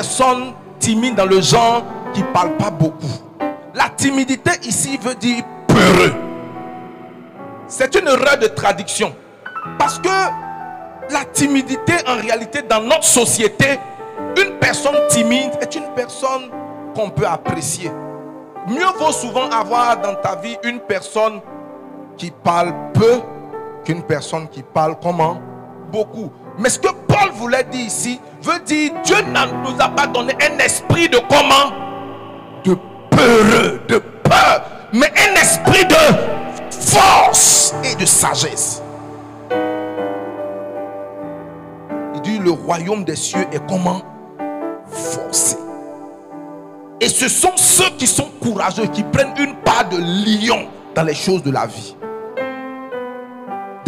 [0.00, 1.82] personne timide dans le genre
[2.14, 3.18] qui parle pas beaucoup.
[3.74, 6.14] La timidité ici veut dire peureux.
[7.68, 9.14] C'est une erreur de traduction.
[9.78, 10.08] Parce que
[11.10, 13.78] la timidité, en réalité, dans notre société,
[14.38, 16.48] une personne timide est une personne
[16.94, 17.90] qu'on peut apprécier.
[18.68, 21.42] Mieux vaut souvent avoir dans ta vie une personne
[22.16, 23.20] qui parle peu
[23.84, 25.38] qu'une personne qui parle comment?
[25.92, 26.32] Beaucoup.
[26.58, 30.34] Mais ce que Paul voulait dire ici veut dire Dieu ne nous a pas donné
[30.34, 31.72] un esprit de comment?
[32.64, 32.76] De
[33.10, 38.82] peureux, de peur, mais un esprit de force et de sagesse.
[42.14, 44.02] Il dit le royaume des cieux est comment?
[44.86, 45.56] Forcé.
[47.00, 51.14] Et ce sont ceux qui sont courageux, qui prennent une part de lion dans les
[51.14, 51.96] choses de la vie.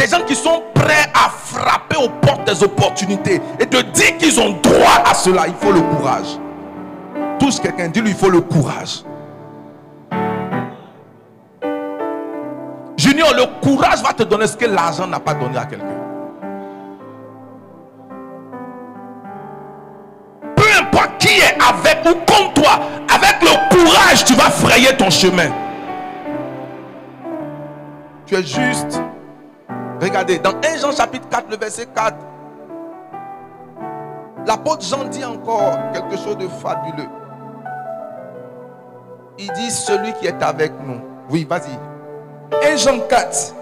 [0.02, 4.40] Des gens qui sont prêts à frapper aux portes des opportunités et de dire qu'ils
[4.40, 5.44] ont droit à cela.
[5.46, 6.26] Il faut le courage.
[7.38, 9.04] Touche quelqu'un, dis-lui, il faut le courage.
[12.96, 15.86] Junior, le courage va te donner ce que l'argent n'a pas donné à quelqu'un.
[20.56, 25.10] Peu importe qui est avec ou contre toi, avec le courage, tu vas frayer ton
[25.10, 25.52] chemin.
[28.26, 29.00] Tu es juste.
[30.02, 32.16] Regardez, dans 1 Jean chapitre 4, le verset 4,
[34.44, 37.08] l'apôtre Jean dit encore quelque chose de fabuleux.
[39.38, 41.00] Il dit celui qui est avec nous.
[41.30, 41.78] Oui, vas-y.
[42.72, 43.54] 1 Jean 4,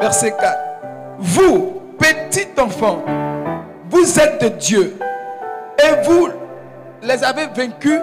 [0.00, 0.58] verset 4.
[1.18, 3.04] Vous, petits enfants,
[3.88, 4.98] vous êtes de Dieu
[5.78, 6.30] et vous
[7.00, 8.00] les avez vaincus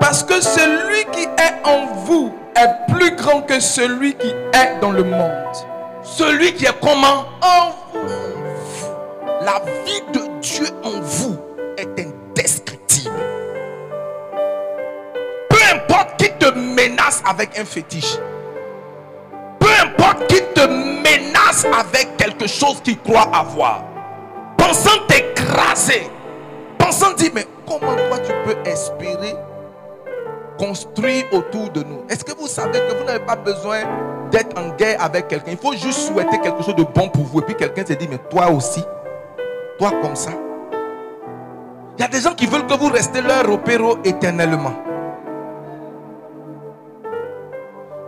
[0.00, 4.92] parce que celui qui est en vous est plus grand que celui qui est dans
[4.92, 5.73] le monde.
[6.04, 7.24] Celui qui est comment?
[7.40, 8.08] En vous.
[9.40, 11.36] La vie de Dieu en vous
[11.78, 13.10] est indescriptible.
[15.48, 18.18] Peu importe qui te menace avec un fétiche.
[19.58, 23.82] Peu importe qui te menace avec quelque chose qu'il croit avoir.
[24.58, 26.10] Pensant t'écraser.
[26.78, 29.34] Pensant dire, mais comment toi tu peux espérer
[30.58, 33.80] construire autour de nous Est-ce que vous savez que vous n'avez pas besoin
[34.30, 35.52] d'être en guerre avec quelqu'un?
[35.52, 37.40] Il faut juste souhaiter quelque chose de bon pour vous.
[37.40, 38.82] Et puis quelqu'un se dit, mais toi aussi,
[39.78, 40.30] toi comme ça.
[41.96, 44.74] Il y a des gens qui veulent que vous restez leur opéro éternellement.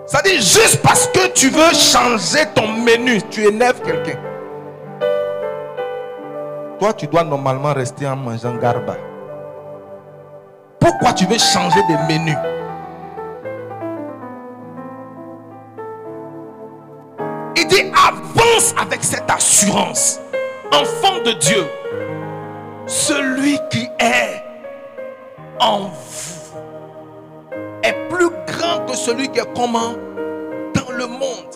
[0.06, 4.18] Ça dit juste parce que tu veux changer ton menu, tu énerves quelqu'un.
[6.78, 8.96] Toi, tu dois normalement rester en mangeant garba.
[10.86, 12.32] Pourquoi tu veux changer de menu?
[17.56, 20.20] Il dit avance avec cette assurance.
[20.72, 21.66] Enfant de Dieu,
[22.86, 24.44] celui qui est
[25.58, 26.56] en vous
[27.82, 29.94] est plus grand que celui qui est comment?
[30.72, 31.50] Dans le monde.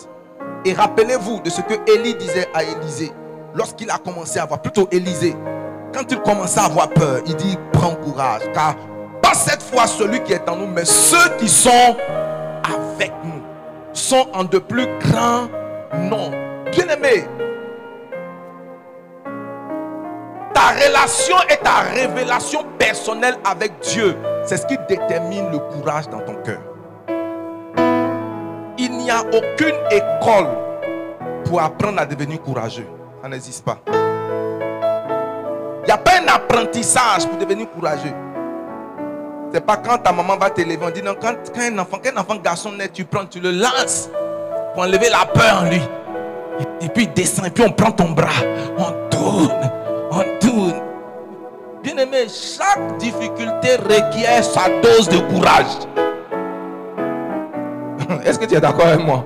[0.65, 3.13] Et rappelez-vous de ce que Élie disait à Élisée
[3.53, 5.37] lorsqu'il a commencé à avoir, plutôt Élisée,
[5.93, 8.75] quand il commençait à avoir peur, il dit prends courage, car
[9.21, 11.95] pas cette fois celui qui est en nous, mais ceux qui sont
[12.63, 13.41] avec nous
[13.93, 15.47] sont en de plus grands
[15.93, 16.31] noms.
[16.71, 17.27] Bien aimé,
[20.53, 24.15] ta relation et ta révélation personnelle avec Dieu,
[24.45, 26.61] c'est ce qui détermine le courage dans ton cœur.
[29.01, 30.47] n'y a aucune école
[31.45, 32.87] pour apprendre à devenir courageux.
[33.21, 33.79] Ça n'existe pas.
[33.87, 38.13] Il n'y a pas un apprentissage pour devenir courageux.
[39.53, 42.15] C'est pas quand ta maman va t'élever, on dit non, quand, quand un enfant, quand
[42.15, 44.09] un enfant garçon naît, tu prends, tu le lances
[44.73, 45.81] pour enlever la peur en lui.
[46.59, 48.29] Et, et puis il descend, et puis on prend ton bras,
[48.77, 49.71] on tourne,
[50.09, 50.81] on tourne.
[51.83, 55.65] Bien aimé, chaque difficulté requiert sa dose de courage.
[58.25, 59.25] Est-ce que tu es d'accord avec moi?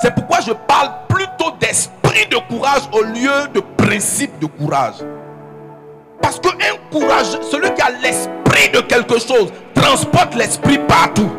[0.00, 4.96] C'est pourquoi je parle plutôt d'esprit de courage au lieu de principe de courage.
[6.20, 6.50] Parce qu'un
[6.90, 11.30] courage, celui qui a l'esprit de quelque chose, transporte l'esprit partout.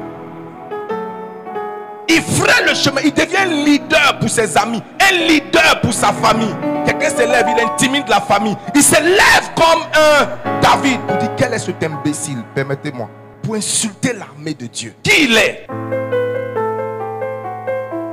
[2.08, 6.56] Il ferait le chemin, il devient leader pour ses amis, un leader pour sa famille.
[6.86, 8.56] Quelqu'un se lève, il intimide la famille.
[8.76, 13.10] Il se lève comme un David pour dire quel est cet imbécile, permettez-moi,
[13.42, 14.94] pour insulter l'armée de Dieu.
[15.02, 15.68] Qui il est?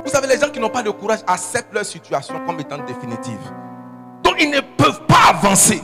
[0.03, 3.39] Vous savez, les gens qui n'ont pas de courage acceptent leur situation comme étant définitive.
[4.23, 5.81] Donc ils ne peuvent pas avancer.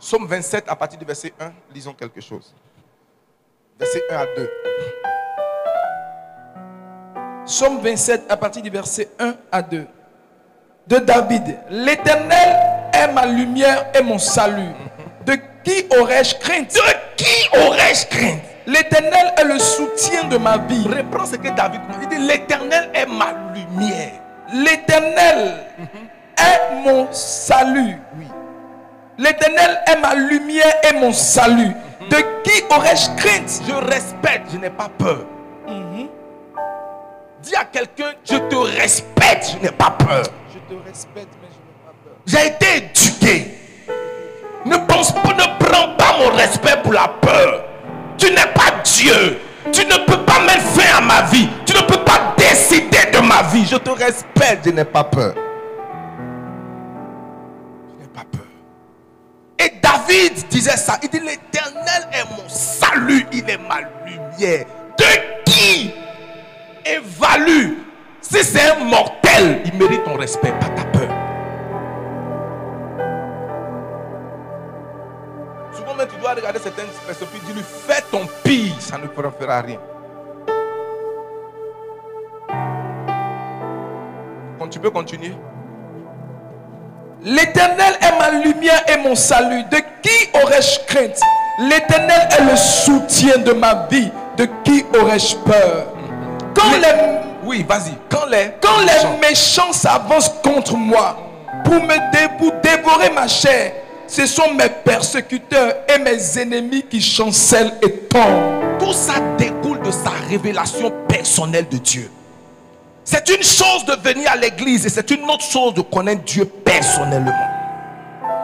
[0.00, 2.54] Somme 27 à partir du verset 1, lisons quelque chose.
[3.78, 4.50] Verset 1 à 2.
[7.44, 9.86] Somme 27 à partir du verset 1 à 2.
[10.86, 11.58] De David.
[11.68, 14.72] L'Éternel est ma lumière et mon salut.
[15.26, 16.72] De qui aurais-je crainte?
[16.72, 16.80] De
[17.16, 18.40] qui aurais-je crainte?
[18.66, 20.86] L'Éternel est le soutien de ma vie.
[20.88, 21.96] Reprends ce que David dit.
[22.02, 24.12] Il dit L'éternel est ma lumière.
[24.54, 25.66] L'Éternel
[26.38, 27.98] est mon salut.
[28.16, 28.26] Oui.
[29.20, 31.72] L'Éternel est ma lumière et mon salut.
[32.08, 33.60] De qui aurais-je crainte?
[33.68, 35.26] Je respecte, je n'ai pas peur.
[37.42, 40.22] Dis à quelqu'un, je te respecte, je n'ai pas peur.
[40.48, 42.14] Je te respecte, mais je n'ai pas peur.
[42.24, 43.58] J'ai été éduqué.
[44.64, 47.64] Ne pense pas, ne prends pas mon respect pour la peur.
[48.16, 49.38] Tu n'es pas Dieu.
[49.70, 51.48] Tu ne peux pas mettre fin à ma vie.
[51.66, 53.66] Tu ne peux pas décider de ma vie.
[53.66, 55.34] Je te respecte, je n'ai pas peur.
[59.60, 60.98] Et David disait ça.
[61.02, 63.26] Il dit l'éternel est mon salut.
[63.32, 64.64] Il est ma lumière.
[64.98, 65.92] De qui
[66.84, 67.90] évalue
[68.32, 71.08] si c'est un mortel, il mérite ton respect, pas ta peur.
[75.72, 79.80] Souvent tu dois regarder certaines personnes puis dis-lui fais ton pire, ça ne fera rien.
[84.58, 85.34] Quand tu peux continuer.
[87.22, 89.62] L'Éternel est ma lumière et mon salut.
[89.70, 91.20] De qui aurais-je crainte?
[91.58, 94.10] L'Éternel est le soutien de ma vie.
[94.36, 95.86] De qui aurais-je peur?
[96.54, 97.92] Quand les, Oui, vas-y.
[98.08, 101.16] Quand les quand les méchants s'avancent contre moi
[101.64, 103.72] pour me dé- pour dévorer ma chair,
[104.06, 108.78] ce sont mes persécuteurs et mes ennemis qui chancellent et tombent.
[108.78, 112.10] Tout ça découle de sa révélation personnelle de Dieu.
[113.04, 116.44] C'est une chose de venir à l'église et c'est une autre chose de connaître Dieu
[116.44, 117.32] personnellement.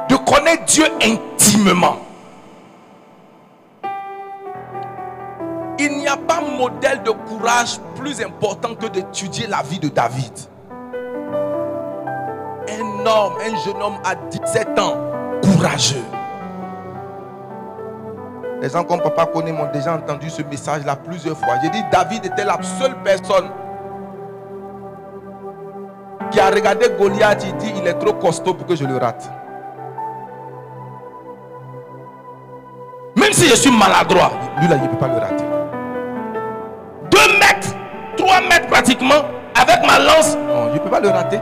[0.08, 1.96] De connaître Dieu intimement.
[5.78, 10.32] Il n'y a pas modèle de courage plus important que d'étudier la vie de David.
[12.68, 14.96] Un homme, un jeune homme à 17 ans,
[15.42, 16.04] courageux.
[18.62, 21.56] Les gens comme papa connaît m'ont déjà entendu ce message-là plusieurs fois.
[21.62, 23.50] J'ai dit David était la seule personne
[26.30, 27.44] qui a regardé Goliath.
[27.46, 29.30] Il dit il est trop costaud pour que je le rate.
[33.16, 35.44] Même si je suis maladroit, lui là, il ne peut pas le rater.
[37.10, 37.74] Deux mètres,
[38.16, 39.24] trois mètres pratiquement,
[39.58, 41.40] avec ma lance, non, je ne peux pas le rater.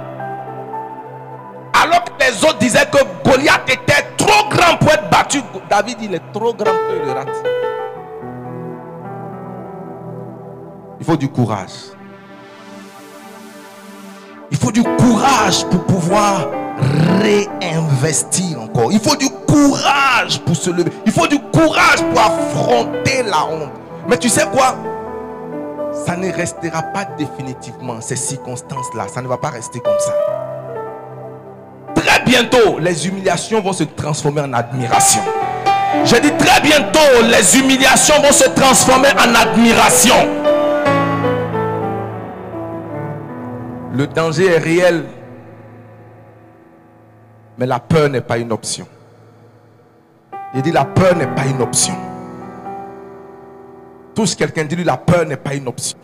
[1.83, 2.99] Alors que les autres disaient que
[3.29, 7.13] Goliath était trop grand pour être battu, David il est trop grand pour qu'il le
[7.13, 7.45] rate.
[11.01, 11.91] Il faut du courage.
[14.55, 16.47] Il faut du courage pour pouvoir
[17.21, 18.93] réinvestir encore.
[18.93, 20.93] Il faut du courage pour se lever.
[21.05, 23.73] Il faut du courage pour affronter la honte.
[24.09, 24.77] Mais tu sais quoi?
[26.07, 29.07] Ça ne restera pas définitivement, ces circonstances-là.
[29.13, 30.13] Ça ne va pas rester comme ça.
[31.97, 35.23] Très bientôt, les humiliations vont se transformer en admiration.
[36.05, 40.15] Je dis très bientôt, les humiliations vont se transformer en admiration.
[43.95, 45.05] Le danger est réel.
[47.57, 48.89] Mais la peur n'est pas une option.
[50.53, 51.95] Il dit la peur n'est pas une option.
[54.15, 55.97] Tous quelqu'un dit la peur n'est pas une option.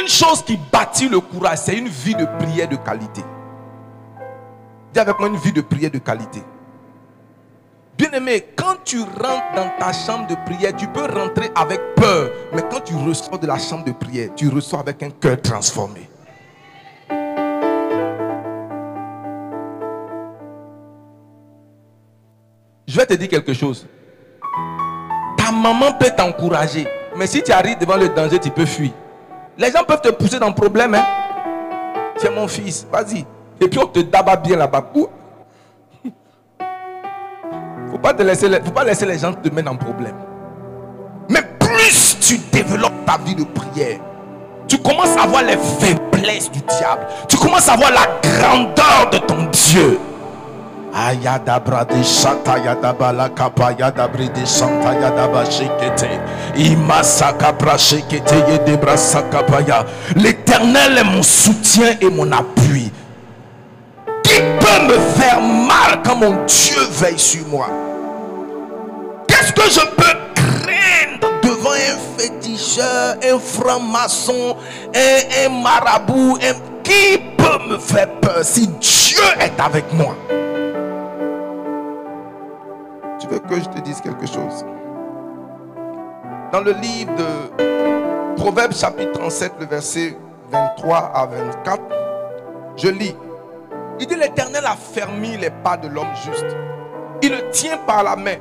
[0.00, 3.22] Une chose qui bâtit le courage, c'est une vie de prière de qualité.
[4.94, 6.42] Dis avec moi une vie de prière de qualité.
[8.02, 12.32] Bien Bien-aimé, quand tu rentres dans ta chambre de prière, tu peux rentrer avec peur.
[12.52, 16.10] Mais quand tu ressors de la chambre de prière, tu ressors avec un cœur transformé.
[22.88, 23.86] Je vais te dire quelque chose.
[25.36, 26.88] Ta maman peut t'encourager.
[27.16, 28.90] Mais si tu arrives devant le danger, tu peux fuir.
[29.56, 30.96] Les gens peuvent te pousser dans le problème.
[30.96, 31.04] Hein?
[32.18, 33.24] Tu es mon fils, vas-y.
[33.60, 34.90] Et puis on te dabat bien là-bas.
[37.92, 40.14] Faut pas te laisser, faut pas laisser les gens te mettre en problème.
[41.28, 43.98] Mais plus tu développes ta vie de prière,
[44.66, 47.06] tu commences à voir les faiblesses du diable.
[47.28, 49.98] Tu commences à voir la grandeur de ton Dieu.
[60.16, 62.71] L'éternel est mon soutien et mon appui.
[64.60, 67.68] Peut me faire mal quand mon Dieu veille sur moi.
[69.28, 74.56] Qu'est-ce que je peux craindre devant un féticheur, un franc-maçon,
[74.94, 76.54] un, un marabout un...
[76.82, 80.16] Qui peut me faire peur si Dieu est avec moi?
[83.20, 84.64] Tu veux que je te dise quelque chose?
[86.52, 90.16] Dans le livre de Proverbes chapitre 37, le verset
[90.50, 91.80] 23 à 24,
[92.76, 93.14] je lis.
[94.02, 96.56] Il dit l'Éternel a fermé les pas de l'homme juste.
[97.22, 98.34] Il le tient par la main.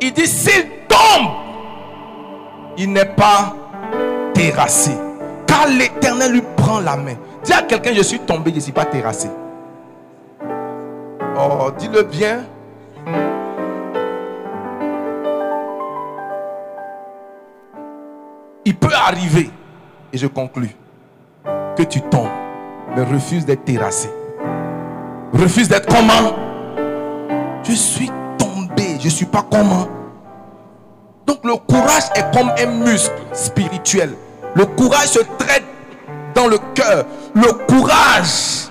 [0.00, 1.32] Il dit s'il tombe,
[2.78, 3.52] il n'est pas
[4.32, 4.92] terrassé.
[5.44, 7.16] Car l'Éternel lui prend la main.
[7.42, 9.28] Dis à quelqu'un, je suis tombé, je ne suis pas terrassé.
[11.36, 12.44] Oh, dis-le bien.
[18.64, 19.50] Il peut arriver,
[20.12, 20.76] et je conclus,
[21.76, 22.28] que tu tombes,
[22.94, 24.10] mais refuse d'être terrassé.
[25.38, 26.34] Refuse d'être comment?
[27.62, 29.86] Je suis tombé, je ne suis pas comment?
[31.26, 34.14] Donc le courage est comme un muscle spirituel.
[34.54, 35.64] Le courage se traite
[36.34, 37.04] dans le cœur.
[37.34, 38.68] Le courage,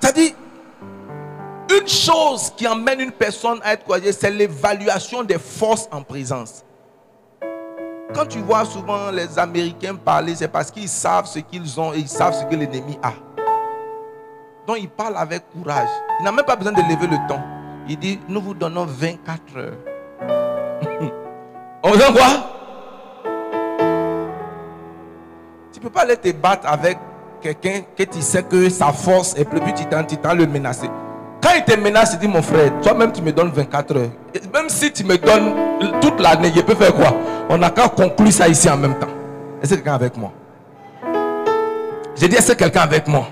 [0.00, 0.32] c'est-à-dire,
[1.70, 6.64] une chose qui emmène une personne à être courageux, c'est l'évaluation des forces en présence.
[8.14, 11.98] Quand tu vois souvent les Américains parler, c'est parce qu'ils savent ce qu'ils ont et
[11.98, 13.12] ils savent ce que l'ennemi a.
[14.68, 15.88] Donc ils parlent avec courage.
[16.20, 17.40] Il n'a même pas besoin de lever le ton.
[17.88, 19.72] Il dit, nous vous donnons 24 heures.
[21.82, 22.26] On vous quoi?
[25.72, 26.98] Tu ne peux pas aller te battre avec
[27.40, 30.90] quelqu'un que tu sais que sa force est plus, puis tu t'en le menacer.
[31.40, 34.10] Quand il te menace, il dit mon frère, toi-même tu me donnes 24 heures.
[34.52, 37.16] même si tu me donnes toute l'année, je peux faire quoi?
[37.48, 39.08] On n'a qu'à conclure ça ici en même temps.
[39.62, 40.30] Est-ce que quelqu'un avec moi?
[42.16, 43.28] J'ai dit, est-ce que quelqu'un avec moi?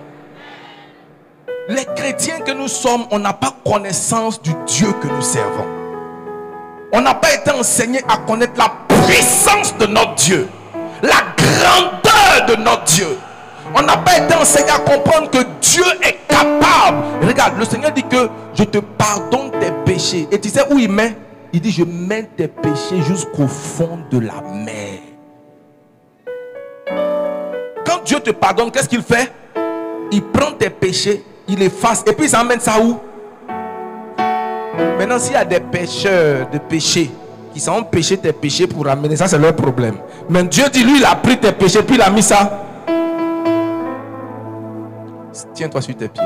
[1.69, 5.67] Les chrétiens que nous sommes, on n'a pas connaissance du Dieu que nous servons.
[6.93, 8.71] On n'a pas été enseigné à connaître la
[9.07, 10.49] puissance de notre Dieu,
[11.03, 13.19] la grandeur de notre Dieu.
[13.75, 16.99] On n'a pas été enseigné à comprendre que Dieu est capable.
[17.27, 20.29] Regarde, le Seigneur dit que je te pardonne tes péchés.
[20.31, 21.17] Et tu sais où il met?
[21.53, 25.01] Il dit, je mets tes péchés jusqu'au fond de la mer.
[27.85, 29.33] Quand Dieu te pardonne, qu'est-ce qu'il fait?
[30.13, 32.99] Il prend tes péchés, il efface, et puis il emmène ça où?
[34.99, 37.11] Maintenant, s'il y a des pécheurs de péchés
[37.53, 39.97] qui sont péché tes péchés pour amener ça, c'est leur problème.
[40.29, 42.63] Mais Dieu dit, lui, il a pris tes péchés, puis il a mis ça
[45.55, 46.23] Tiens-toi sur tes pieds.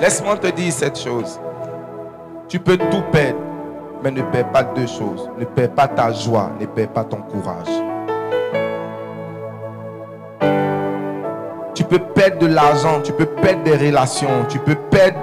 [0.00, 1.38] Laisse-moi te dire cette chose.
[2.48, 3.38] Tu peux tout perdre,
[4.02, 5.30] mais ne perds pas deux choses.
[5.38, 7.68] Ne perds pas ta joie, ne perds pas ton courage.
[11.74, 15.18] Tu peux perdre de l'argent, tu peux perdre des relations, tu peux perdre,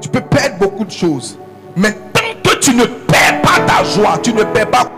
[0.00, 1.38] tu peux perdre beaucoup de choses.
[1.76, 4.90] Mais tant que tu ne perds pas ta joie, tu ne perds pas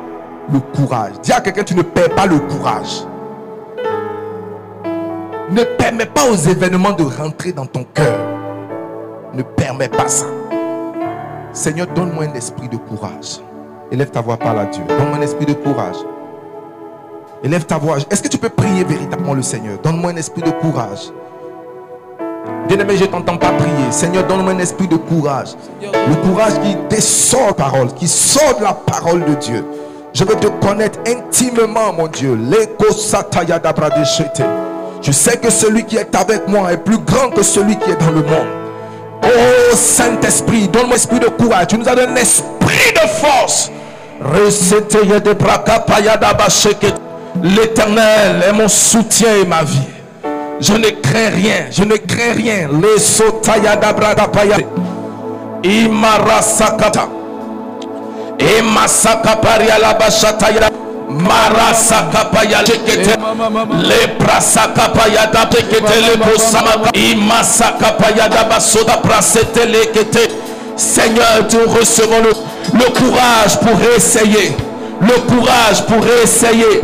[0.52, 1.12] le courage.
[1.22, 3.04] Dis à quelqu'un, tu ne perds pas le courage.
[5.50, 8.18] Ne permets pas aux événements de rentrer dans ton cœur.
[9.34, 10.26] Ne permets pas ça.
[11.56, 13.40] Seigneur, donne-moi un esprit de courage.
[13.90, 14.84] Élève ta voix, par à Dieu.
[14.86, 15.96] Donne-moi un esprit de courage.
[17.42, 17.96] Élève ta voix.
[18.10, 19.78] Est-ce que tu peux prier véritablement le Seigneur?
[19.82, 21.10] Donne-moi un esprit de courage.
[22.68, 23.90] Bien-aimé, je ne t'entends pas prier.
[23.90, 25.54] Seigneur, donne-moi un esprit de courage.
[25.80, 29.64] Le courage qui dessort parole, qui sort de la parole de Dieu.
[30.12, 32.38] Je veux te connaître intimement, mon Dieu.
[35.00, 37.96] Je sais que celui qui est avec moi est plus grand que celui qui est
[37.96, 38.65] dans le monde.
[39.26, 41.68] Oh Saint-Esprit, donne-moi esprit de courage.
[41.68, 43.70] Tu nous as donné un esprit de force.
[47.42, 49.78] L'éternel est mon soutien et ma vie.
[50.60, 52.68] Je ne crains rien, je ne crains rien.
[52.80, 54.56] Les sotaya dabrada paya.
[55.62, 57.08] Imarasakata.
[58.38, 60.70] Emasaka paria la bashataya.
[61.08, 63.16] Marasaka paya tekete.
[63.78, 66.90] Le prasaka paya da tekete le prosamaka.
[66.94, 69.66] Imasaka paya da basoda prasete.
[70.76, 72.32] Seigneur, nous recevons le,
[72.78, 74.56] le courage pour essayer.
[75.00, 76.82] Le courage pour essayer.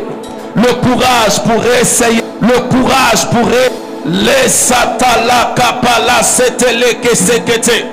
[0.55, 2.23] Le courage pour essayer.
[2.41, 3.79] Le courage pour essayer.
[4.05, 7.85] Les satala kapala setele kesekete.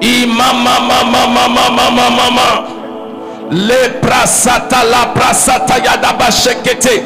[0.00, 2.73] Imama mama mama mama mama.
[3.54, 7.04] Le prasata la prasata yadaba shekete.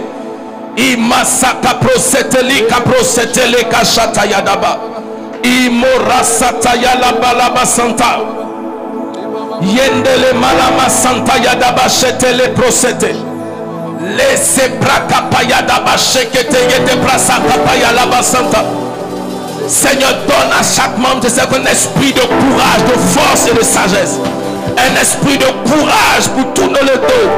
[0.76, 4.78] Imasaka proseteli kaprosetele kashata yadaba.
[5.42, 8.18] Imorasata yalaba laba santa.
[9.60, 13.14] Yendele malama santa yadaba shetele prosete.
[14.16, 18.64] Laissez brakapaya daba shekete yede brasakapaya laba santa.
[19.68, 24.18] Seigneur, donne à chaque membre de cet esprit de courage, de force et de sagesse.
[24.76, 27.28] Un esprit de courage pour tourner le dos.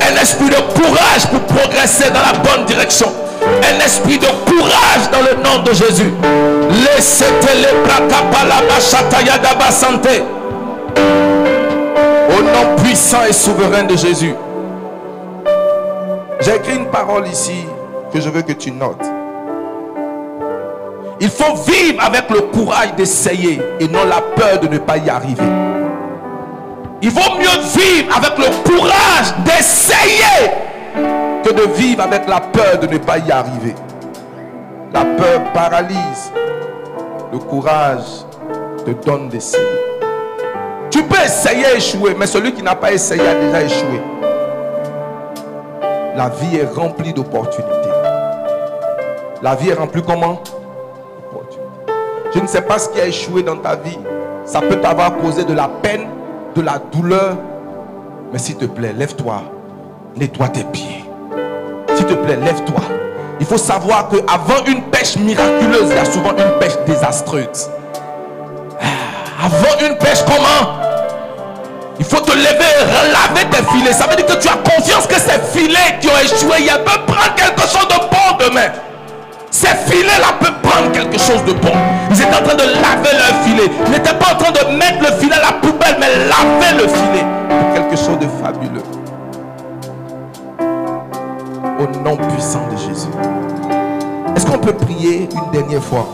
[0.00, 3.12] Un esprit de courage pour progresser dans la bonne direction.
[3.42, 6.12] Un esprit de courage dans le nom de Jésus.
[6.70, 7.24] Laissez
[7.54, 7.76] les
[9.76, 10.22] santé.
[12.28, 14.34] Au nom puissant et souverain de Jésus.
[16.40, 17.66] J'ai écrit une parole ici
[18.12, 19.04] que je veux que tu notes.
[21.20, 25.08] Il faut vivre avec le courage d'essayer et non la peur de ne pas y
[25.08, 25.65] arriver.
[27.06, 30.50] Il vaut mieux vivre avec le courage d'essayer
[31.44, 33.76] que de vivre avec la peur de ne pas y arriver.
[34.92, 36.32] La peur paralyse.
[37.32, 38.24] Le courage
[38.84, 39.62] te donne d'essayer.
[40.90, 44.02] Tu peux essayer échouer, mais celui qui n'a pas essayé a déjà échoué.
[46.16, 47.70] La vie est remplie d'opportunités.
[49.42, 50.42] La vie est remplie comment?
[52.34, 53.98] Je ne sais pas ce qui a échoué dans ta vie.
[54.44, 56.08] Ça peut t'avoir causé de la peine,
[56.56, 57.36] de la douleur.
[58.32, 59.42] Mais s'il te plaît, lève-toi.
[60.16, 61.04] Nettoie tes pieds.
[61.94, 62.80] S'il te plaît, lève-toi.
[63.38, 67.68] Il faut savoir qu'avant une pêche miraculeuse, il y a souvent une pêche désastreuse.
[68.80, 70.72] Ah, Avant une pêche, comment?
[71.98, 73.92] Il faut te lever, relaver tes filets.
[73.92, 77.00] Ça veut dire que tu as confiance que ces filets qui ont échoué, il peut
[77.06, 78.70] prendre quelque chose de bon demain.
[79.50, 80.60] Ces filets-là peuvent
[80.92, 81.72] quelque chose de bon.
[82.10, 83.70] Ils étaient en train de laver leur filet.
[83.86, 86.88] Ils n'étaient pas en train de mettre le filet à la poubelle, mais laver le
[86.88, 87.24] filet.
[87.48, 88.82] pour quelque chose de fabuleux.
[91.78, 93.08] Au nom puissant de Jésus.
[94.34, 96.06] Est-ce qu'on peut prier une dernière fois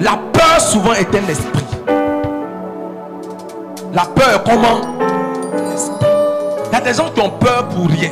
[0.00, 1.64] La peur souvent est un esprit.
[3.92, 4.80] La peur, comment?
[6.70, 8.10] Il y a des gens qui ont peur pour rien.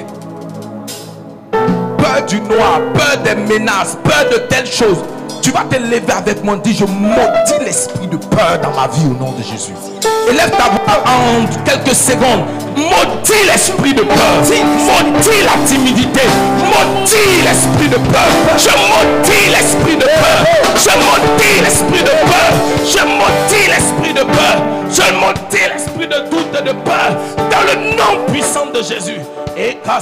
[2.15, 5.03] Peur du noir, peur des menaces, peur de telles choses.
[5.45, 9.05] Tu vas te lever avec moi, dis je maudis l'esprit de peur dans ma vie
[9.05, 9.75] au nom de Jésus.
[10.31, 12.47] Élève ta voix en quelques secondes.
[12.75, 14.37] Maudis l'esprit de peur.
[14.41, 16.23] Maudis la timidité.
[16.65, 18.27] Maudis l'esprit de peur.
[18.57, 20.47] Je maudis l'esprit de peur.
[20.77, 22.53] Je maudis l'esprit de peur.
[22.83, 24.57] Je maudis l'esprit de peur.
[24.89, 27.19] Je maudis l'esprit de doute et de peur.
[27.37, 29.21] Dans le nom puissant de Jésus.
[29.59, 30.01] Et la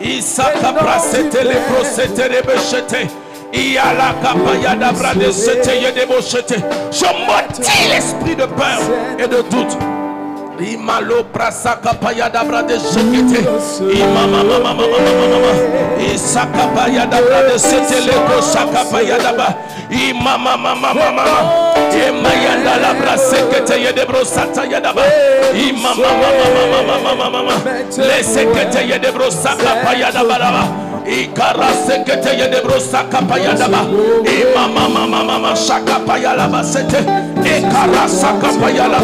[0.00, 3.10] Isaka prasete le procete le bechete.
[3.52, 6.56] Iala kapaya da brade sete yede bochete.
[6.90, 8.80] Je maudis l'esprit de peur
[9.18, 9.99] et de doute.
[10.60, 13.40] Imalo prasaka paya da brade shekete.
[13.96, 15.52] Imama mama mama mama mama.
[15.96, 19.48] Isaka paya da brade sete le koshaka paya da ba.
[19.90, 21.70] Imama mama mama mama.
[21.90, 25.02] Imayanda la brasekete yede brosata yada ba.
[25.54, 27.54] Imama mama mama mama mama mama.
[27.96, 30.64] Lesekete yede brosaka paya da ba da ba.
[31.08, 33.80] Ikara sekete yede brosaka paya da ba.
[34.28, 37.00] Imama mama mama shaka paya la ba sete.
[37.44, 39.00] Ikara saka paya la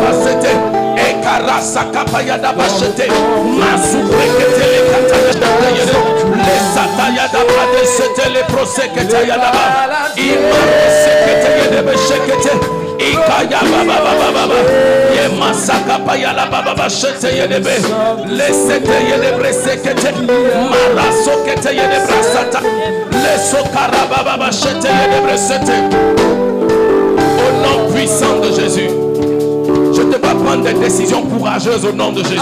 [1.07, 1.17] ba sete.
[1.17, 3.09] Ekara sakapaya da bashete.
[3.59, 5.97] Masu brekete le kataya da yede.
[6.37, 9.65] Le sataya da brade sete le prosekete ya da ba.
[10.17, 12.53] Imare sekete yede beshekete.
[12.99, 14.59] Ikaya ba ba ba ba ba ba.
[15.15, 17.77] Ye masaka paya la ba ba ba shete yede be.
[18.29, 20.13] Le sete yede bresekete.
[20.71, 22.61] Mara sokete yede brasata.
[23.11, 25.77] Le sokara ba ba ba shete yede bresete.
[27.39, 29.06] Au nom puissant de Jésus.
[30.27, 32.41] Je te vois prendre des décisions courageuses au nom de Jésus.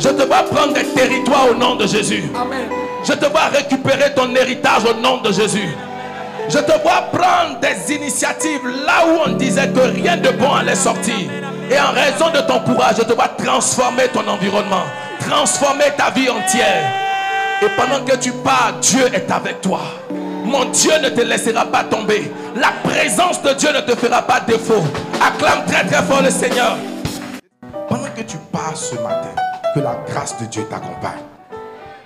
[0.00, 2.24] Je te vois prendre des territoires au nom de Jésus.
[3.04, 5.68] Je te vois récupérer ton héritage au nom de Jésus.
[6.48, 10.74] Je te vois prendre des initiatives là où on disait que rien de bon allait
[10.74, 11.14] sortir.
[11.70, 14.84] Et en raison de ton courage, je te vois transformer ton environnement,
[15.28, 16.90] transformer ta vie entière.
[17.60, 19.80] Et pendant que tu pars, Dieu est avec toi.
[20.10, 22.32] Mon Dieu ne te laissera pas tomber.
[22.56, 24.84] La présence de Dieu ne te fera pas défaut.
[25.24, 26.76] Acclame très très fort le Seigneur.
[27.88, 29.30] Pendant que tu pars ce matin,
[29.72, 31.22] que la grâce de Dieu t'accompagne.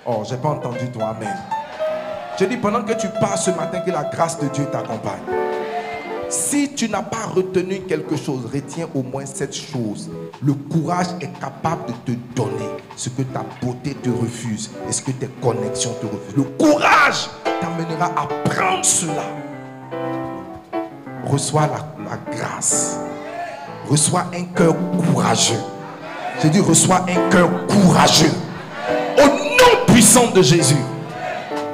[0.05, 1.35] Oh, j'ai pas entendu ton Amen.
[2.39, 5.23] Je dis pendant que tu pars ce matin, que la grâce de Dieu t'accompagne.
[6.29, 10.11] Si tu n'as pas retenu quelque chose, retiens au moins cette chose.
[10.43, 15.01] Le courage est capable de te donner ce que ta beauté te refuse et ce
[15.01, 16.37] que tes connexions te refusent.
[16.37, 17.31] Le courage
[17.63, 19.23] t'amènera à prendre cela.
[21.25, 21.96] Reçois la,
[22.31, 22.99] grâce.
[23.89, 24.75] Reçois un cœur
[25.13, 25.61] courageux.
[26.43, 28.33] Je dis, reçois un cœur courageux.
[29.19, 30.77] Au nom puissant de Jésus.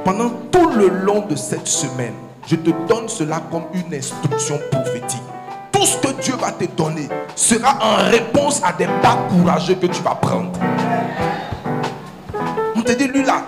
[0.05, 2.15] Pendant tout le long de cette semaine,
[2.47, 5.23] je te donne cela comme une instruction prophétique.
[5.71, 9.87] Tout ce que Dieu va te donner sera en réponse à des pas courageux que
[9.87, 10.53] tu vas prendre.
[12.75, 13.43] On te dit, lui là,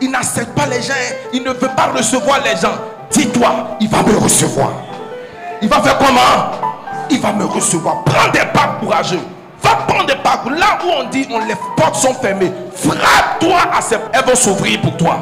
[0.00, 0.94] il n'accepte pas les gens,
[1.32, 2.74] il ne veut pas recevoir les gens.
[3.10, 4.72] Dis-toi, il va me recevoir.
[5.60, 6.52] Il va faire comment?
[7.10, 8.04] Il va me recevoir.
[8.04, 9.20] Prends des pas courageux.
[9.62, 10.42] Va prendre des pas.
[10.50, 13.96] Là où on dit on les portes sont fermées, frappe-toi à ces.
[14.12, 15.18] Elles vont s'ouvrir pour toi.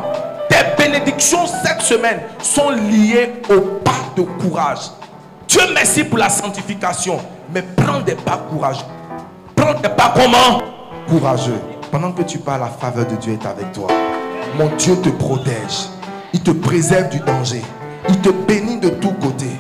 [0.49, 4.91] Tes bénédictions cette semaine sont liées au pas de courage.
[5.49, 7.18] Dieu merci pour la sanctification,
[7.53, 8.84] mais prends des pas courageux.
[9.55, 10.62] Prends des pas comment?
[11.09, 11.61] Courageux.
[11.91, 13.89] Pendant que tu parles, la faveur de Dieu est avec toi.
[14.59, 15.89] Mon Dieu te protège.
[16.32, 17.62] Il te préserve du danger.
[18.09, 19.57] Il te bénit de tous côtés.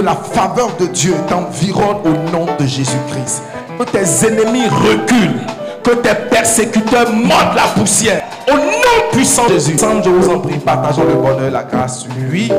[0.00, 3.42] Que la faveur de Dieu t'environne au nom de Jésus-Christ.
[3.78, 5.42] Que tes ennemis reculent.
[5.84, 8.22] Que tes persécuteurs montent la poussière.
[8.50, 9.76] Au nom puissant de Jésus.
[9.78, 12.06] Je vous en prie, partageons le bonheur et la grâce.
[12.18, 12.50] Lui,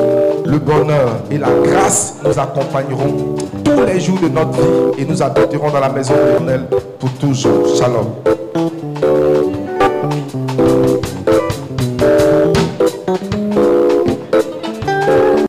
[0.44, 3.34] le bonheur et la grâce nous accompagneront
[3.64, 6.66] tous les jours de notre vie et nous adopterons dans la maison de l'éternel
[7.00, 7.76] pour toujours.
[7.76, 8.06] Shalom.